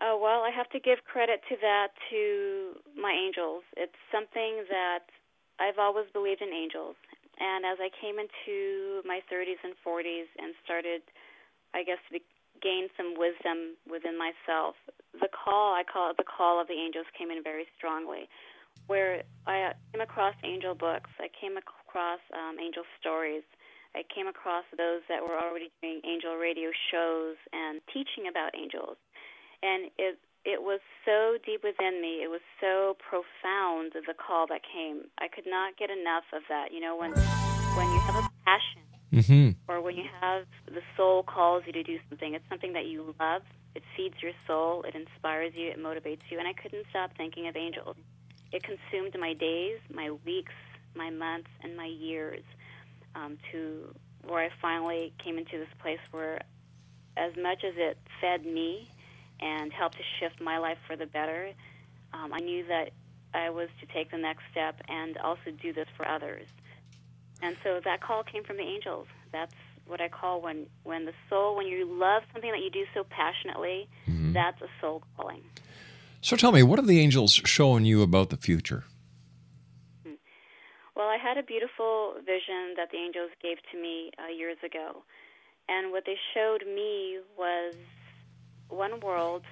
Oh, 0.00 0.18
well, 0.20 0.42
I 0.42 0.50
have 0.50 0.68
to 0.70 0.80
give 0.80 0.98
credit 1.04 1.40
to 1.48 1.56
that 1.60 1.88
to 2.10 2.74
my 3.00 3.12
angels. 3.12 3.62
It's 3.76 3.94
something 4.12 4.64
that 4.68 5.06
I've 5.60 5.78
always 5.78 6.06
believed 6.12 6.42
in 6.42 6.52
angels. 6.52 6.96
And 7.40 7.64
as 7.64 7.78
I 7.80 7.90
came 8.00 8.18
into 8.18 9.02
my 9.06 9.20
30s 9.32 9.62
and 9.64 9.74
40s 9.86 10.26
and 10.38 10.54
started, 10.64 11.02
I 11.74 11.84
guess, 11.84 11.98
to 12.12 12.18
gain 12.62 12.88
some 12.96 13.14
wisdom 13.16 13.78
within 13.88 14.18
myself, 14.18 14.74
the 15.14 15.28
call, 15.30 15.74
I 15.74 15.84
call 15.84 16.10
it 16.10 16.16
the 16.18 16.26
call 16.26 16.60
of 16.60 16.66
the 16.66 16.74
angels, 16.74 17.06
came 17.16 17.30
in 17.30 17.42
very 17.42 17.66
strongly. 17.78 18.28
where 18.86 19.22
I 19.46 19.72
came 19.92 20.00
across 20.00 20.34
angel 20.44 20.74
books. 20.74 21.10
I 21.20 21.28
came 21.40 21.56
across 21.56 22.20
um, 22.32 22.56
angel 22.58 22.84
stories. 23.00 23.42
I 23.94 24.02
came 24.14 24.26
across 24.26 24.64
those 24.76 25.02
that 25.08 25.22
were 25.22 25.36
already 25.36 25.70
doing 25.82 26.00
angel 26.04 26.36
radio 26.36 26.70
shows 26.90 27.36
and 27.52 27.80
teaching 27.92 28.28
about 28.28 28.54
angels, 28.56 28.96
and 29.62 29.90
it 29.98 30.18
it 30.44 30.62
was 30.62 30.80
so 31.04 31.36
deep 31.44 31.62
within 31.62 32.00
me. 32.00 32.22
It 32.22 32.30
was 32.30 32.40
so 32.60 32.96
profound 32.98 33.92
the 33.92 34.14
call 34.14 34.46
that 34.48 34.60
came. 34.62 35.10
I 35.18 35.28
could 35.28 35.46
not 35.46 35.76
get 35.76 35.90
enough 35.90 36.24
of 36.32 36.42
that. 36.48 36.72
You 36.72 36.80
know, 36.80 36.96
when 36.96 37.12
when 37.12 37.92
you 37.92 38.00
have 38.00 38.16
a 38.16 38.28
passion 38.44 38.82
Mm-hmm. 39.12 39.50
or 39.68 39.80
when 39.80 39.96
you 39.96 40.04
have 40.20 40.44
the 40.66 40.82
soul 40.96 41.22
calls 41.22 41.62
you 41.66 41.72
to 41.72 41.82
do 41.82 41.98
something, 42.10 42.34
it's 42.34 42.44
something 42.50 42.74
that 42.74 42.86
you 42.86 43.14
love. 43.18 43.42
It 43.74 43.82
feeds 43.96 44.16
your 44.20 44.32
soul. 44.46 44.82
It 44.82 44.94
inspires 44.94 45.52
you. 45.56 45.68
It 45.70 45.78
motivates 45.78 46.20
you. 46.30 46.38
And 46.38 46.46
I 46.46 46.52
couldn't 46.52 46.84
stop 46.90 47.16
thinking 47.16 47.48
of 47.48 47.56
angels. 47.56 47.96
It 48.52 48.62
consumed 48.62 49.16
my 49.18 49.32
days, 49.32 49.78
my 49.92 50.10
weeks, 50.26 50.52
my 50.94 51.10
months, 51.10 51.48
and 51.62 51.76
my 51.76 51.86
years 51.86 52.42
um, 53.14 53.38
to 53.52 53.94
where 54.26 54.44
I 54.44 54.50
finally 54.60 55.12
came 55.22 55.38
into 55.38 55.58
this 55.58 55.68
place 55.80 56.00
where, 56.10 56.42
as 57.16 57.32
much 57.36 57.64
as 57.64 57.74
it 57.76 57.98
fed 58.20 58.44
me 58.44 58.90
and 59.40 59.72
helped 59.72 59.96
to 59.96 60.02
shift 60.18 60.40
my 60.40 60.58
life 60.58 60.78
for 60.86 60.96
the 60.96 61.06
better, 61.06 61.50
um, 62.12 62.32
I 62.32 62.38
knew 62.38 62.66
that 62.66 62.90
I 63.34 63.50
was 63.50 63.68
to 63.80 63.86
take 63.86 64.10
the 64.10 64.18
next 64.18 64.42
step 64.50 64.80
and 64.88 65.16
also 65.18 65.50
do 65.60 65.72
this 65.72 65.86
for 65.96 66.08
others. 66.08 66.46
And 67.42 67.56
so 67.62 67.80
that 67.84 68.00
call 68.00 68.22
came 68.24 68.42
from 68.44 68.56
the 68.56 68.62
angels. 68.64 69.06
That's 69.32 69.54
what 69.86 70.00
I 70.00 70.08
call 70.08 70.42
when 70.42 70.66
when 70.82 71.04
the 71.04 71.12
soul, 71.30 71.56
when 71.56 71.66
you 71.66 71.84
love 71.84 72.22
something 72.32 72.50
that 72.50 72.60
you 72.60 72.70
do 72.70 72.84
so 72.94 73.04
passionately, 73.04 73.88
Mhm. 74.08 74.32
that's 74.32 74.60
a 74.60 74.68
soul 74.80 75.02
calling. 75.16 75.42
So 76.20 76.36
tell 76.36 76.52
me, 76.52 76.62
what 76.62 76.78
are 76.78 76.86
the 76.86 77.00
angels 77.00 77.34
showing 77.44 77.84
you 77.84 78.02
about 78.02 78.30
the 78.30 78.36
future? 78.36 78.84
Well, 80.98 81.06
I 81.06 81.16
had 81.16 81.38
a 81.38 81.44
beautiful 81.44 82.18
vision 82.26 82.74
that 82.74 82.90
the 82.90 82.98
angels 82.98 83.30
gave 83.40 83.62
to 83.70 83.78
me 83.80 84.10
uh, 84.18 84.34
years 84.34 84.58
ago. 84.66 85.04
And 85.68 85.92
what 85.92 86.02
they 86.04 86.18
showed 86.34 86.66
me 86.66 87.20
was 87.38 87.74
one 88.68 89.00
world. 89.00 89.42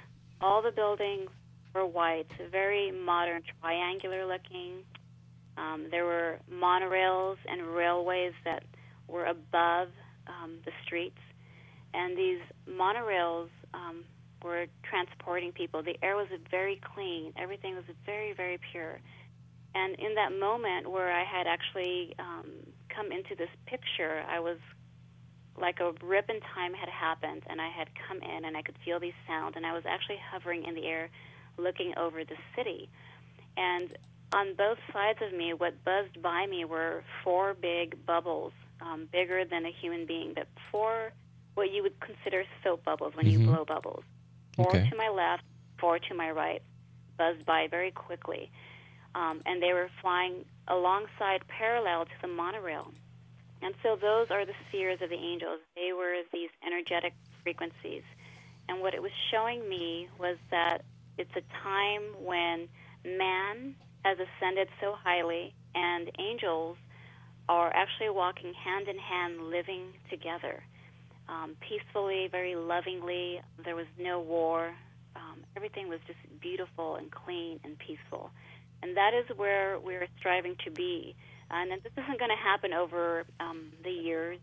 All 0.40 0.62
the 0.62 0.70
buildings 0.70 1.30
were 1.74 1.86
white, 1.86 2.26
very 2.50 2.90
modern, 2.90 3.42
triangular 3.60 4.26
looking. 4.26 4.84
Um, 5.56 5.86
there 5.90 6.04
were 6.04 6.38
monorails 6.52 7.36
and 7.48 7.66
railways 7.66 8.32
that 8.44 8.62
were 9.08 9.26
above 9.26 9.88
um, 10.26 10.58
the 10.64 10.72
streets. 10.84 11.18
And 11.94 12.16
these 12.16 12.40
monorails 12.68 13.48
um, 13.72 14.04
were 14.42 14.66
transporting 14.82 15.52
people. 15.52 15.82
The 15.82 15.96
air 16.02 16.16
was 16.16 16.28
very 16.50 16.80
clean, 16.94 17.32
everything 17.38 17.74
was 17.74 17.84
very, 18.04 18.32
very 18.32 18.58
pure. 18.72 18.98
And 19.74 19.94
in 19.98 20.14
that 20.14 20.32
moment 20.32 20.90
where 20.90 21.12
I 21.12 21.24
had 21.24 21.46
actually 21.46 22.14
um, 22.18 22.50
come 22.88 23.12
into 23.12 23.34
this 23.36 23.50
picture, 23.66 24.24
I 24.28 24.40
was 24.40 24.58
like 25.58 25.80
a 25.80 25.92
rip 26.04 26.28
in 26.28 26.40
time 26.54 26.74
had 26.74 26.88
happened, 26.88 27.42
and 27.48 27.60
I 27.60 27.68
had 27.68 27.88
come 28.08 28.18
in 28.22 28.44
and 28.44 28.56
I 28.56 28.62
could 28.62 28.76
feel 28.84 29.00
these 29.00 29.16
sounds, 29.26 29.54
and 29.56 29.66
I 29.66 29.72
was 29.72 29.84
actually 29.86 30.18
hovering 30.30 30.64
in 30.64 30.74
the 30.74 30.86
air 30.86 31.10
looking 31.58 31.94
over 31.96 32.24
the 32.24 32.36
city. 32.54 32.88
And 33.56 33.96
on 34.32 34.54
both 34.54 34.78
sides 34.92 35.18
of 35.22 35.32
me, 35.32 35.54
what 35.54 35.82
buzzed 35.84 36.20
by 36.22 36.46
me 36.46 36.64
were 36.64 37.02
four 37.24 37.54
big 37.54 38.04
bubbles, 38.06 38.52
um, 38.80 39.08
bigger 39.12 39.44
than 39.44 39.64
a 39.64 39.72
human 39.80 40.06
being, 40.06 40.32
but 40.34 40.48
four 40.70 41.12
what 41.54 41.70
you 41.72 41.82
would 41.82 41.98
consider 42.00 42.44
soap 42.62 42.84
bubbles 42.84 43.14
when 43.14 43.26
you 43.26 43.38
Mhm. 43.38 43.46
blow 43.46 43.64
bubbles. 43.64 44.04
Four 44.56 44.76
Okay. 44.76 44.90
to 44.90 44.96
my 44.96 45.08
left, 45.08 45.42
four 45.78 45.98
to 45.98 46.14
my 46.14 46.30
right, 46.30 46.62
buzzed 47.16 47.46
by 47.46 47.66
very 47.68 47.90
quickly. 47.92 48.50
Um, 49.14 49.40
and 49.46 49.62
they 49.62 49.72
were 49.72 49.88
flying 50.02 50.44
alongside, 50.68 51.46
parallel 51.48 52.04
to 52.04 52.20
the 52.20 52.28
monorail. 52.28 52.92
And 53.62 53.74
so 53.82 53.96
those 53.96 54.28
are 54.30 54.44
the 54.44 54.52
spheres 54.68 55.00
of 55.02 55.10
the 55.10 55.16
angels. 55.16 55.60
They 55.74 55.92
were 55.92 56.22
these 56.32 56.50
energetic 56.66 57.14
frequencies. 57.42 58.02
And 58.68 58.80
what 58.80 58.94
it 58.94 59.02
was 59.02 59.12
showing 59.30 59.68
me 59.68 60.08
was 60.18 60.36
that 60.50 60.82
it's 61.18 61.34
a 61.36 61.42
time 61.62 62.02
when 62.18 62.68
man 63.04 63.74
has 64.04 64.18
ascended 64.18 64.68
so 64.80 64.94
highly 65.02 65.54
and 65.74 66.10
angels 66.18 66.76
are 67.48 67.74
actually 67.74 68.10
walking 68.10 68.52
hand 68.54 68.88
in 68.88 68.98
hand, 68.98 69.50
living 69.50 69.92
together 70.10 70.62
um, 71.28 71.56
peacefully, 71.60 72.28
very 72.30 72.54
lovingly. 72.54 73.40
There 73.64 73.76
was 73.76 73.86
no 73.98 74.20
war. 74.20 74.74
Um, 75.14 75.44
everything 75.56 75.88
was 75.88 76.00
just 76.06 76.18
beautiful 76.40 76.96
and 76.96 77.10
clean 77.10 77.60
and 77.64 77.78
peaceful. 77.78 78.30
And 78.82 78.96
that 78.96 79.12
is 79.14 79.24
where 79.36 79.78
we're 79.78 80.06
striving 80.18 80.56
to 80.64 80.70
be. 80.70 81.16
And 81.50 81.70
this 81.70 81.92
isn't 81.92 82.18
going 82.18 82.30
to 82.30 82.42
happen 82.42 82.72
over 82.72 83.24
um, 83.40 83.72
the 83.84 83.90
years 83.90 84.38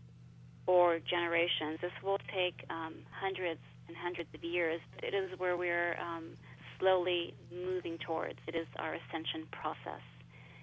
or 0.66 0.98
generations. 0.98 1.78
This 1.82 1.92
will 2.02 2.18
take 2.34 2.64
um, 2.70 2.94
hundreds 3.10 3.60
and 3.88 3.96
hundreds 3.96 4.28
of 4.34 4.42
years. 4.42 4.80
It 5.02 5.14
is 5.14 5.38
where 5.38 5.56
we're 5.56 5.96
um, 6.00 6.30
slowly 6.78 7.34
moving 7.52 7.98
towards. 7.98 8.38
It 8.46 8.54
is 8.54 8.66
our 8.78 8.94
ascension 8.94 9.46
process. 9.52 10.00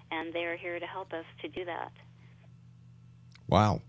And 0.10 0.34
they 0.34 0.46
are 0.46 0.58
here 0.58 0.80
to 0.80 0.86
help 0.86 1.14
us 1.14 1.26
to 1.42 1.48
do 1.48 1.64
that. 1.66 1.92
Wow. 3.48 3.82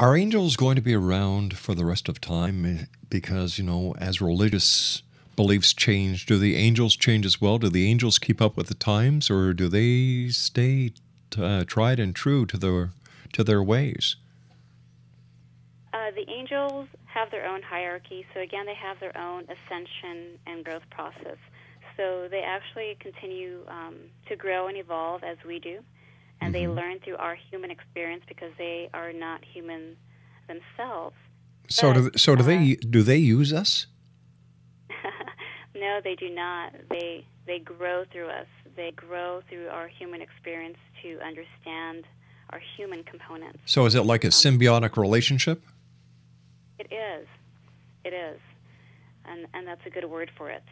Are 0.00 0.16
angels 0.16 0.56
going 0.56 0.74
to 0.76 0.82
be 0.82 0.94
around 0.94 1.56
for 1.56 1.74
the 1.74 1.84
rest 1.84 2.08
of 2.08 2.20
time? 2.20 2.88
Because, 3.08 3.56
you 3.56 3.64
know, 3.64 3.94
as 3.98 4.20
religious 4.20 5.02
beliefs 5.36 5.72
change, 5.72 6.26
do 6.26 6.38
the 6.38 6.56
angels 6.56 6.96
change 6.96 7.26
as 7.26 7.40
well? 7.40 7.58
Do 7.58 7.68
the 7.68 7.88
angels 7.88 8.18
keep 8.18 8.40
up 8.40 8.56
with 8.56 8.68
the 8.68 8.74
times 8.74 9.30
or 9.30 9.52
do 9.52 9.68
they 9.68 10.28
stay 10.28 10.92
uh, 11.38 11.64
tried 11.66 11.98
and 11.98 12.14
true 12.14 12.46
to 12.46 12.56
their, 12.56 12.90
to 13.32 13.44
their 13.44 13.62
ways? 13.62 14.16
Uh, 15.92 16.10
the 16.14 16.28
angels 16.30 16.88
have 17.06 17.30
their 17.30 17.46
own 17.46 17.60
hierarchy, 17.62 18.24
so 18.32 18.40
again, 18.40 18.64
they 18.64 18.74
have 18.74 18.98
their 19.00 19.16
own 19.18 19.44
ascension 19.44 20.38
and 20.46 20.64
growth 20.64 20.88
process. 20.90 21.36
So 21.96 22.28
they 22.30 22.40
actually 22.40 22.96
continue 23.00 23.60
um, 23.68 23.96
to 24.28 24.36
grow 24.36 24.68
and 24.68 24.78
evolve 24.78 25.22
as 25.22 25.36
we 25.46 25.58
do, 25.58 25.80
and 26.40 26.54
they 26.54 26.66
learn 26.66 27.00
through 27.00 27.16
our 27.16 27.34
human 27.34 27.70
experience 27.70 28.24
because 28.26 28.50
they 28.56 28.88
are 28.94 29.12
not 29.12 29.44
human 29.44 29.96
themselves. 30.48 31.16
So 31.68 31.92
do, 31.92 32.10
so 32.16 32.34
do 32.34 32.42
they 32.42 32.74
do 32.76 33.02
they 33.02 33.18
use 33.18 33.52
us? 33.52 33.86
No, 35.82 36.00
they 36.02 36.14
do 36.14 36.30
not. 36.30 36.72
They 36.88 37.26
they 37.44 37.58
grow 37.58 38.04
through 38.10 38.28
us. 38.28 38.46
They 38.76 38.92
grow 38.92 39.42
through 39.48 39.68
our 39.68 39.88
human 39.88 40.22
experience 40.22 40.78
to 41.02 41.18
understand 41.20 42.06
our 42.50 42.60
human 42.76 43.02
components. 43.02 43.58
So 43.66 43.84
is 43.86 43.94
it 43.94 44.02
like 44.02 44.22
a 44.24 44.28
symbiotic 44.28 44.96
relationship? 44.96 45.60
It 46.78 46.92
is. 46.92 47.26
It 48.04 48.14
is. 48.14 48.40
And, 49.24 49.46
and 49.54 49.66
that's 49.66 49.84
a 49.86 49.90
good 49.90 50.04
word 50.04 50.30
for 50.36 50.50
it. 50.50 50.62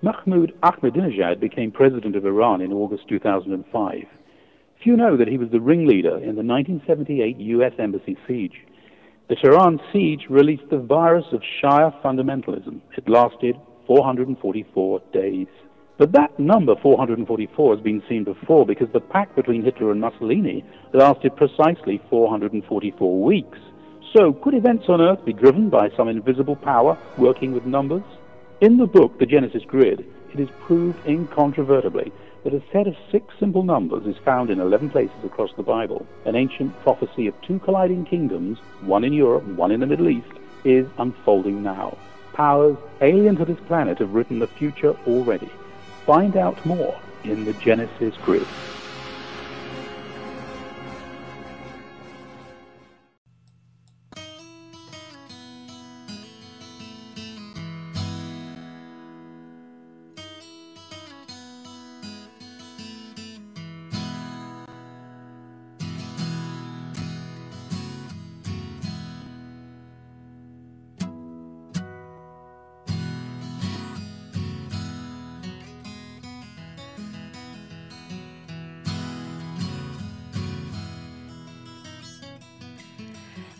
Mahmoud 0.00 0.54
Ahmadinejad 0.62 1.40
became 1.40 1.70
president 1.70 2.16
of 2.16 2.24
Iran 2.24 2.62
in 2.62 2.72
August 2.72 3.06
2005. 3.06 3.96
Few 4.82 4.96
know 4.96 5.14
that 5.18 5.28
he 5.28 5.36
was 5.36 5.50
the 5.50 5.60
ringleader 5.60 6.16
in 6.16 6.34
the 6.34 6.42
1978 6.42 7.36
U.S. 7.36 7.72
Embassy 7.78 8.16
siege. 8.26 8.64
The 9.28 9.36
Tehran 9.36 9.78
siege 9.92 10.24
released 10.30 10.70
the 10.70 10.78
virus 10.78 11.26
of 11.32 11.42
Shia 11.60 11.92
fundamentalism. 12.02 12.80
It 12.96 13.06
lasted 13.10 13.56
444 13.86 15.02
days. 15.12 15.48
But 15.98 16.12
that 16.12 16.38
number, 16.38 16.76
444, 16.82 17.74
has 17.76 17.84
been 17.84 18.02
seen 18.08 18.24
before 18.24 18.64
because 18.64 18.88
the 18.94 19.00
pact 19.00 19.36
between 19.36 19.62
Hitler 19.62 19.90
and 19.90 20.00
Mussolini 20.00 20.64
lasted 20.94 21.36
precisely 21.36 22.00
444 22.08 23.22
weeks. 23.22 23.58
So, 24.12 24.32
could 24.32 24.54
events 24.54 24.88
on 24.88 25.02
Earth 25.02 25.22
be 25.26 25.34
driven 25.34 25.68
by 25.68 25.90
some 25.90 26.08
invisible 26.08 26.56
power 26.56 26.96
working 27.18 27.52
with 27.52 27.66
numbers? 27.66 28.02
In 28.62 28.78
the 28.78 28.86
book, 28.86 29.18
The 29.18 29.26
Genesis 29.26 29.64
Grid, 29.66 30.06
it 30.32 30.40
is 30.40 30.48
proved 30.60 30.98
incontrovertibly 31.06 32.10
that 32.42 32.54
a 32.54 32.62
set 32.72 32.86
of 32.86 32.96
six 33.12 33.26
simple 33.38 33.64
numbers 33.64 34.06
is 34.06 34.16
found 34.24 34.48
in 34.48 34.60
11 34.60 34.88
places 34.90 35.24
across 35.24 35.52
the 35.58 35.62
Bible. 35.62 36.06
An 36.24 36.36
ancient 36.36 36.78
prophecy 36.80 37.26
of 37.26 37.38
two 37.42 37.58
colliding 37.58 38.06
kingdoms, 38.06 38.58
one 38.80 39.04
in 39.04 39.12
Europe 39.12 39.44
and 39.44 39.58
one 39.58 39.72
in 39.72 39.80
the 39.80 39.86
Middle 39.86 40.08
East, 40.08 40.32
is 40.64 40.86
unfolding 40.96 41.62
now. 41.62 41.98
Powers 42.32 42.78
alien 43.02 43.36
to 43.36 43.44
this 43.44 43.60
planet 43.66 43.98
have 43.98 44.14
written 44.14 44.38
the 44.38 44.46
future 44.46 44.96
already. 45.06 45.50
Find 46.06 46.34
out 46.34 46.64
more 46.64 46.98
in 47.24 47.44
the 47.44 47.52
Genesis 47.54 48.16
Grid. 48.24 48.46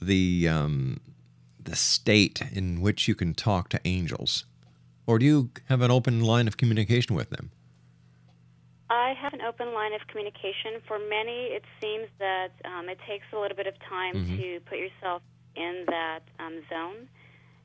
the 0.00 0.48
um, 0.48 1.00
the 1.62 1.76
state 1.76 2.40
in 2.50 2.80
which 2.80 3.08
you 3.08 3.14
can 3.14 3.34
talk 3.34 3.68
to 3.68 3.78
angels? 3.84 4.46
Or 5.06 5.18
do 5.18 5.24
you 5.24 5.50
have 5.68 5.82
an 5.82 5.90
open 5.90 6.20
line 6.20 6.48
of 6.48 6.56
communication 6.56 7.14
with 7.14 7.30
them? 7.30 7.50
I 8.90 9.14
have 9.20 9.32
an 9.32 9.40
open 9.40 9.72
line 9.74 9.92
of 9.94 10.00
communication. 10.08 10.80
For 10.86 10.98
many, 10.98 11.46
it 11.56 11.64
seems 11.80 12.06
that 12.18 12.50
um, 12.64 12.88
it 12.88 12.98
takes 13.08 13.24
a 13.32 13.38
little 13.38 13.56
bit 13.56 13.66
of 13.66 13.74
time 13.88 14.14
Mm-hmm. 14.14 14.36
to 14.36 14.60
put 14.68 14.78
yourself 14.78 15.22
in 15.56 15.84
that 15.88 16.20
um, 16.38 16.60
zone. 16.70 17.08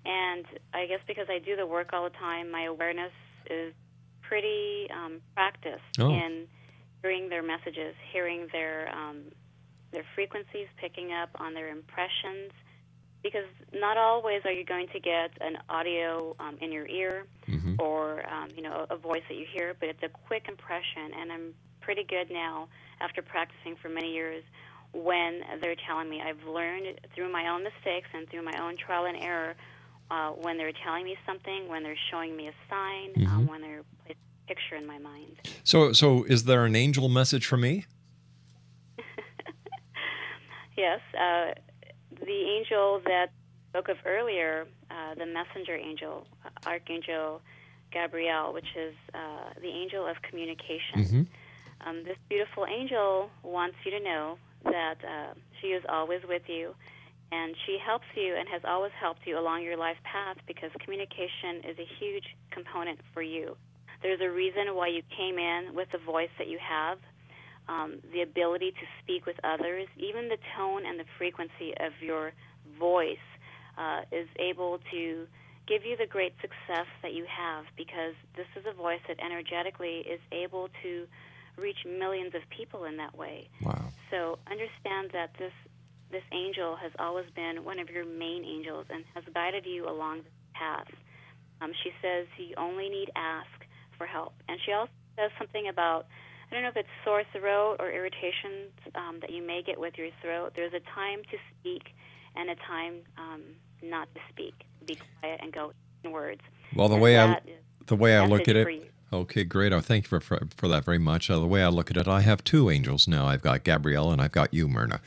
And 0.05 0.45
I 0.73 0.87
guess 0.87 0.99
because 1.07 1.27
I 1.29 1.37
do 1.39 1.55
the 1.55 1.65
work 1.67 1.89
all 1.93 2.03
the 2.03 2.09
time, 2.17 2.49
my 2.49 2.63
awareness 2.63 3.11
is 3.49 3.73
pretty 4.21 4.87
um, 4.91 5.21
practiced 5.35 5.99
Oh. 5.99 6.09
in 6.09 6.47
hearing 7.03 7.29
their 7.29 7.43
messages, 7.43 7.93
hearing 8.11 8.47
their 8.51 8.89
um, 8.95 9.23
their 9.91 10.05
frequencies, 10.15 10.67
picking 10.77 11.11
up 11.11 11.29
on 11.35 11.53
their 11.53 11.67
impressions. 11.67 12.51
Because 13.23 13.45
not 13.73 13.97
always 13.97 14.41
are 14.45 14.51
you 14.51 14.65
going 14.65 14.87
to 14.93 14.99
get 14.99 15.31
an 15.41 15.57
audio 15.69 16.35
um, 16.39 16.57
in 16.61 16.71
your 16.71 16.87
ear 16.87 17.25
Mm-hmm. 17.47 17.75
or 17.79 18.23
um, 18.31 18.49
you 18.55 18.61
know 18.63 18.85
a 18.89 18.95
voice 18.95 19.23
that 19.29 19.35
you 19.35 19.45
hear, 19.51 19.75
but 19.79 19.89
it's 19.89 20.01
a 20.03 20.09
quick 20.09 20.45
impression, 20.47 21.11
and 21.19 21.31
I'm 21.31 21.53
pretty 21.81 22.03
good 22.03 22.31
now 22.31 22.67
after 23.01 23.21
practicing 23.21 23.75
for 23.81 23.89
many 23.89 24.11
years. 24.13 24.43
When 24.93 25.41
they're 25.61 25.75
telling 25.87 26.09
me, 26.09 26.21
I've 26.21 26.43
learned 26.43 26.99
through 27.15 27.31
my 27.31 27.47
own 27.47 27.63
mistakes 27.63 28.07
and 28.13 28.27
through 28.29 28.43
my 28.43 28.53
own 28.61 28.75
trial 28.77 29.05
and 29.05 29.17
error. 29.17 29.55
Uh, 30.09 30.31
when 30.31 30.57
they're 30.57 30.73
telling 30.83 31.05
me 31.05 31.17
something, 31.25 31.69
when 31.69 31.83
they're 31.83 31.95
showing 32.09 32.35
me 32.35 32.47
a 32.49 32.53
sign, 32.69 33.11
um, 33.27 33.45
Mhm. 33.45 33.49
when 33.49 33.61
they're 33.61 33.83
placing 34.03 34.17
a 34.45 34.47
picture 34.49 34.75
in 34.75 34.85
my 34.85 34.97
mind. 34.97 35.39
So, 35.63 35.93
so 35.93 36.23
is 36.25 36.43
there 36.43 36.65
an 36.65 36.75
angel 36.75 37.07
message 37.07 37.45
for 37.45 37.55
me? 37.57 37.85
Yes, 40.77 40.99
uh, 41.19 41.53
the 42.25 42.43
angel 42.57 43.01
that 43.05 43.31
spoke 43.69 43.89
of 43.89 43.97
earlier, 44.05 44.67
uh, 44.89 45.15
the 45.15 45.25
messenger 45.25 45.75
angel, 45.75 46.27
uh, 46.45 46.49
Archangel 46.69 47.41
Gabriel, 47.91 48.53
which 48.53 48.75
is 48.75 48.93
uh, 49.13 49.53
the 49.61 49.67
angel 49.67 50.07
of 50.07 50.21
communication. 50.21 50.97
Mm-hmm. 50.97 51.23
Um, 51.87 52.03
this 52.03 52.17
beautiful 52.29 52.65
angel 52.65 53.29
wants 53.43 53.75
you 53.85 53.91
to 53.91 53.99
know 53.99 54.37
that 54.65 54.97
uh, 55.03 55.33
she 55.59 55.67
is 55.67 55.83
always 55.89 56.21
with 56.27 56.43
you, 56.47 56.75
and 57.31 57.55
she 57.65 57.77
helps 57.83 58.05
you 58.15 58.35
and 58.35 58.47
has 58.49 58.61
always 58.65 58.91
helped 58.99 59.25
you 59.25 59.39
along 59.39 59.63
your 59.63 59.77
life 59.77 59.97
path 60.03 60.37
because 60.47 60.69
communication 60.79 61.63
is 61.67 61.77
a 61.79 61.87
huge 61.99 62.25
component 62.51 62.99
for 63.13 63.21
you. 63.21 63.55
There's 64.01 64.21
a 64.21 64.29
reason 64.29 64.75
why 64.75 64.87
you 64.87 65.01
came 65.15 65.37
in 65.37 65.73
with 65.73 65.89
the 65.91 65.99
voice 65.99 66.29
that 66.37 66.47
you 66.47 66.59
have, 66.59 66.97
um, 67.67 67.99
the 68.11 68.21
ability 68.21 68.71
to 68.71 68.85
speak 69.03 69.25
with 69.25 69.37
others, 69.43 69.87
even 69.97 70.29
the 70.29 70.37
tone 70.57 70.85
and 70.85 70.99
the 70.99 71.05
frequency 71.17 71.73
of 71.79 71.93
your 72.01 72.33
voice 72.79 73.17
uh, 73.77 74.01
is 74.11 74.27
able 74.39 74.79
to 74.91 75.27
give 75.67 75.85
you 75.85 75.95
the 75.95 76.05
great 76.05 76.33
success 76.41 76.87
that 77.01 77.13
you 77.13 77.25
have 77.25 77.65
because 77.77 78.13
this 78.35 78.47
is 78.57 78.65
a 78.67 78.73
voice 78.73 78.99
that 79.07 79.17
energetically 79.23 80.03
is 80.09 80.19
able 80.31 80.69
to 80.83 81.07
reach 81.57 81.77
millions 81.85 82.33
of 82.35 82.41
people 82.49 82.85
in 82.85 82.97
that 82.97 83.17
way. 83.17 83.47
Wow. 83.61 83.85
So 84.09 84.39
understand 84.49 85.11
that 85.13 85.31
this 85.37 85.53
this 86.11 86.23
angel 86.33 86.75
has 86.75 86.91
always 86.99 87.27
been 87.35 87.63
one 87.63 87.79
of 87.79 87.89
your 87.89 88.03
main 88.03 88.43
angels 88.43 88.85
and 88.89 89.05
has 89.15 89.23
guided 89.33 89.65
you 89.65 89.87
along 89.87 90.17
this 90.17 90.33
path. 90.53 90.87
Um, 91.61 91.71
she 91.83 91.91
says 92.01 92.27
you 92.37 92.53
only 92.57 92.89
need 92.89 93.09
ask 93.15 93.47
for 93.97 94.05
help, 94.05 94.33
and 94.49 94.59
she 94.65 94.73
also 94.73 94.91
says 95.15 95.31
something 95.37 95.69
about 95.69 96.07
I 96.51 96.55
don't 96.55 96.63
know 96.63 96.69
if 96.69 96.75
it's 96.75 96.89
sore 97.05 97.23
throat 97.31 97.77
or 97.79 97.91
irritations 97.91 98.71
um, 98.95 99.19
that 99.21 99.29
you 99.29 99.41
may 99.41 99.63
get 99.63 99.79
with 99.79 99.97
your 99.97 100.09
throat. 100.21 100.51
There's 100.53 100.73
a 100.73 100.81
time 100.93 101.21
to 101.31 101.37
speak 101.59 101.83
and 102.35 102.49
a 102.49 102.55
time 102.55 102.95
um, 103.17 103.41
not 103.81 104.13
to 104.15 104.21
speak. 104.29 104.53
Be 104.85 104.97
quiet 105.21 105.39
and 105.41 105.53
go 105.53 105.71
inwards. 106.03 106.41
Well, 106.75 106.89
the 106.89 106.95
And 106.95 107.03
way 107.03 107.19
I 107.19 107.39
the 107.87 107.95
way 107.95 108.17
I 108.17 108.25
look 108.25 108.47
at 108.49 108.55
it. 108.55 108.91
Okay, 109.13 109.43
great. 109.43 109.73
Oh, 109.73 109.81
thank 109.81 110.05
you 110.05 110.09
for, 110.09 110.19
for 110.19 110.41
for 110.55 110.67
that 110.67 110.83
very 110.83 110.97
much. 110.97 111.29
Uh, 111.29 111.39
the 111.39 111.47
way 111.47 111.63
I 111.63 111.69
look 111.69 111.89
at 111.89 111.97
it, 111.97 112.07
I 112.07 112.21
have 112.21 112.43
two 112.43 112.69
angels 112.69 113.07
now. 113.07 113.27
I've 113.27 113.41
got 113.41 113.63
Gabrielle 113.63 114.11
and 114.11 114.21
I've 114.21 114.31
got 114.31 114.53
you, 114.53 114.67
Mirna. 114.67 114.99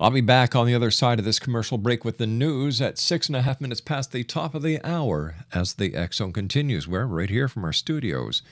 I'll 0.00 0.10
be 0.10 0.20
back 0.20 0.56
on 0.56 0.66
the 0.66 0.74
other 0.74 0.90
side 0.90 1.20
of 1.20 1.24
this 1.24 1.38
commercial 1.38 1.78
break 1.78 2.04
with 2.04 2.18
the 2.18 2.26
news 2.26 2.80
at 2.80 2.98
six 2.98 3.28
and 3.28 3.36
a 3.36 3.42
half 3.42 3.60
minutes 3.60 3.80
past 3.80 4.10
the 4.10 4.24
top 4.24 4.56
of 4.56 4.62
the 4.62 4.84
hour 4.84 5.36
as 5.52 5.74
the 5.74 5.94
Zone 6.12 6.32
continues. 6.32 6.88
We're 6.88 7.06
right 7.06 7.30
here 7.30 7.46
from 7.46 7.64
our 7.64 7.72
studios 7.72 8.42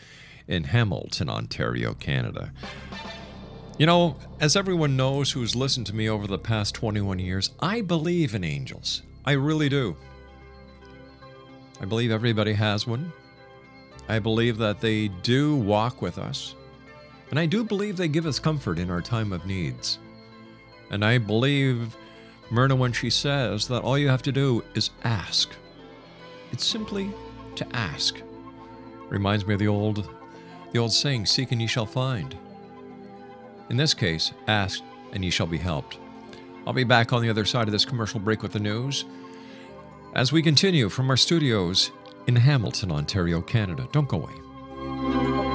in 0.47 0.63
Hamilton, 0.65 1.29
Ontario, 1.29 1.95
Canada. 1.95 2.53
You 3.79 3.87
know, 3.87 4.17
as 4.39 4.55
everyone 4.55 4.97
knows 4.97 5.33
who's 5.33 5.57
listened 5.57 5.87
to 5.87 5.97
me 5.97 6.09
over 6.09 6.29
the 6.29 6.39
past 6.39 6.75
21 6.75 7.19
years, 7.19 7.51
I 7.59 7.81
believe 7.81 8.33
in 8.35 8.45
angels. 8.45 9.03
I 9.25 9.33
really 9.33 9.69
do. 9.69 9.97
I 11.81 11.85
believe 11.87 12.13
everybody 12.13 12.53
has 12.53 12.87
one. 12.87 13.13
I 14.09 14.19
believe 14.19 14.59
that 14.59 14.81
they 14.81 15.09
do 15.09 15.57
walk 15.57 16.03
with 16.03 16.19
us. 16.19 16.55
And 17.31 17.39
I 17.39 17.47
do 17.47 17.65
believe 17.65 17.97
they 17.97 18.09
give 18.09 18.27
us 18.27 18.39
comfort 18.39 18.79
in 18.79 18.91
our 18.91 19.01
time 19.01 19.33
of 19.33 19.47
needs. 19.47 19.99
And 20.91 21.05
I 21.05 21.19
believe 21.19 21.97
Mirna 22.51 22.77
when 22.77 22.93
she 22.93 23.11
says 23.11 23.69
that 23.69 23.83
all 23.83 23.97
you 23.97 24.09
have 24.09 24.23
to 24.23 24.33
do 24.33 24.65
is 24.75 24.91
ask. 25.05 25.51
It's 26.53 26.67
simply 26.67 27.11
to 27.55 27.67
ask. 27.77 28.21
Reminds 29.09 29.47
me 29.47 29.55
of 29.55 29.61
the 29.61 29.69
old 29.69 30.09
the 30.73 30.79
old 30.79 30.93
saying, 30.93 31.27
seek 31.27 31.51
and 31.51 31.61
ye 31.61 31.67
shall 31.67 31.87
find. 31.87 32.37
In 33.71 33.77
this 33.77 33.93
case, 33.93 34.33
ask 34.47 34.83
and 35.13 35.25
ye 35.25 35.31
shall 35.31 35.47
be 35.47 35.59
helped. 35.59 35.99
I'll 36.67 36.73
be 36.73 36.85
back 36.85 37.13
on 37.13 37.23
the 37.23 37.31
other 37.31 37.45
side 37.45 37.67
of 37.67 37.73
this 37.73 37.85
commercial 37.85 38.21
break 38.21 38.43
with 38.43 38.53
the 38.53 38.61
news 38.61 39.05
as 40.15 40.33
we 40.33 40.43
continue 40.43 40.89
from 40.89 41.11
our 41.11 41.17
studios 41.17 41.91
in 42.27 42.37
Hamilton, 42.37 42.93
Ontario, 42.93 43.41
Canada. 43.41 43.89
Don't 43.93 44.09
go 44.09 44.19
away. 44.19 45.50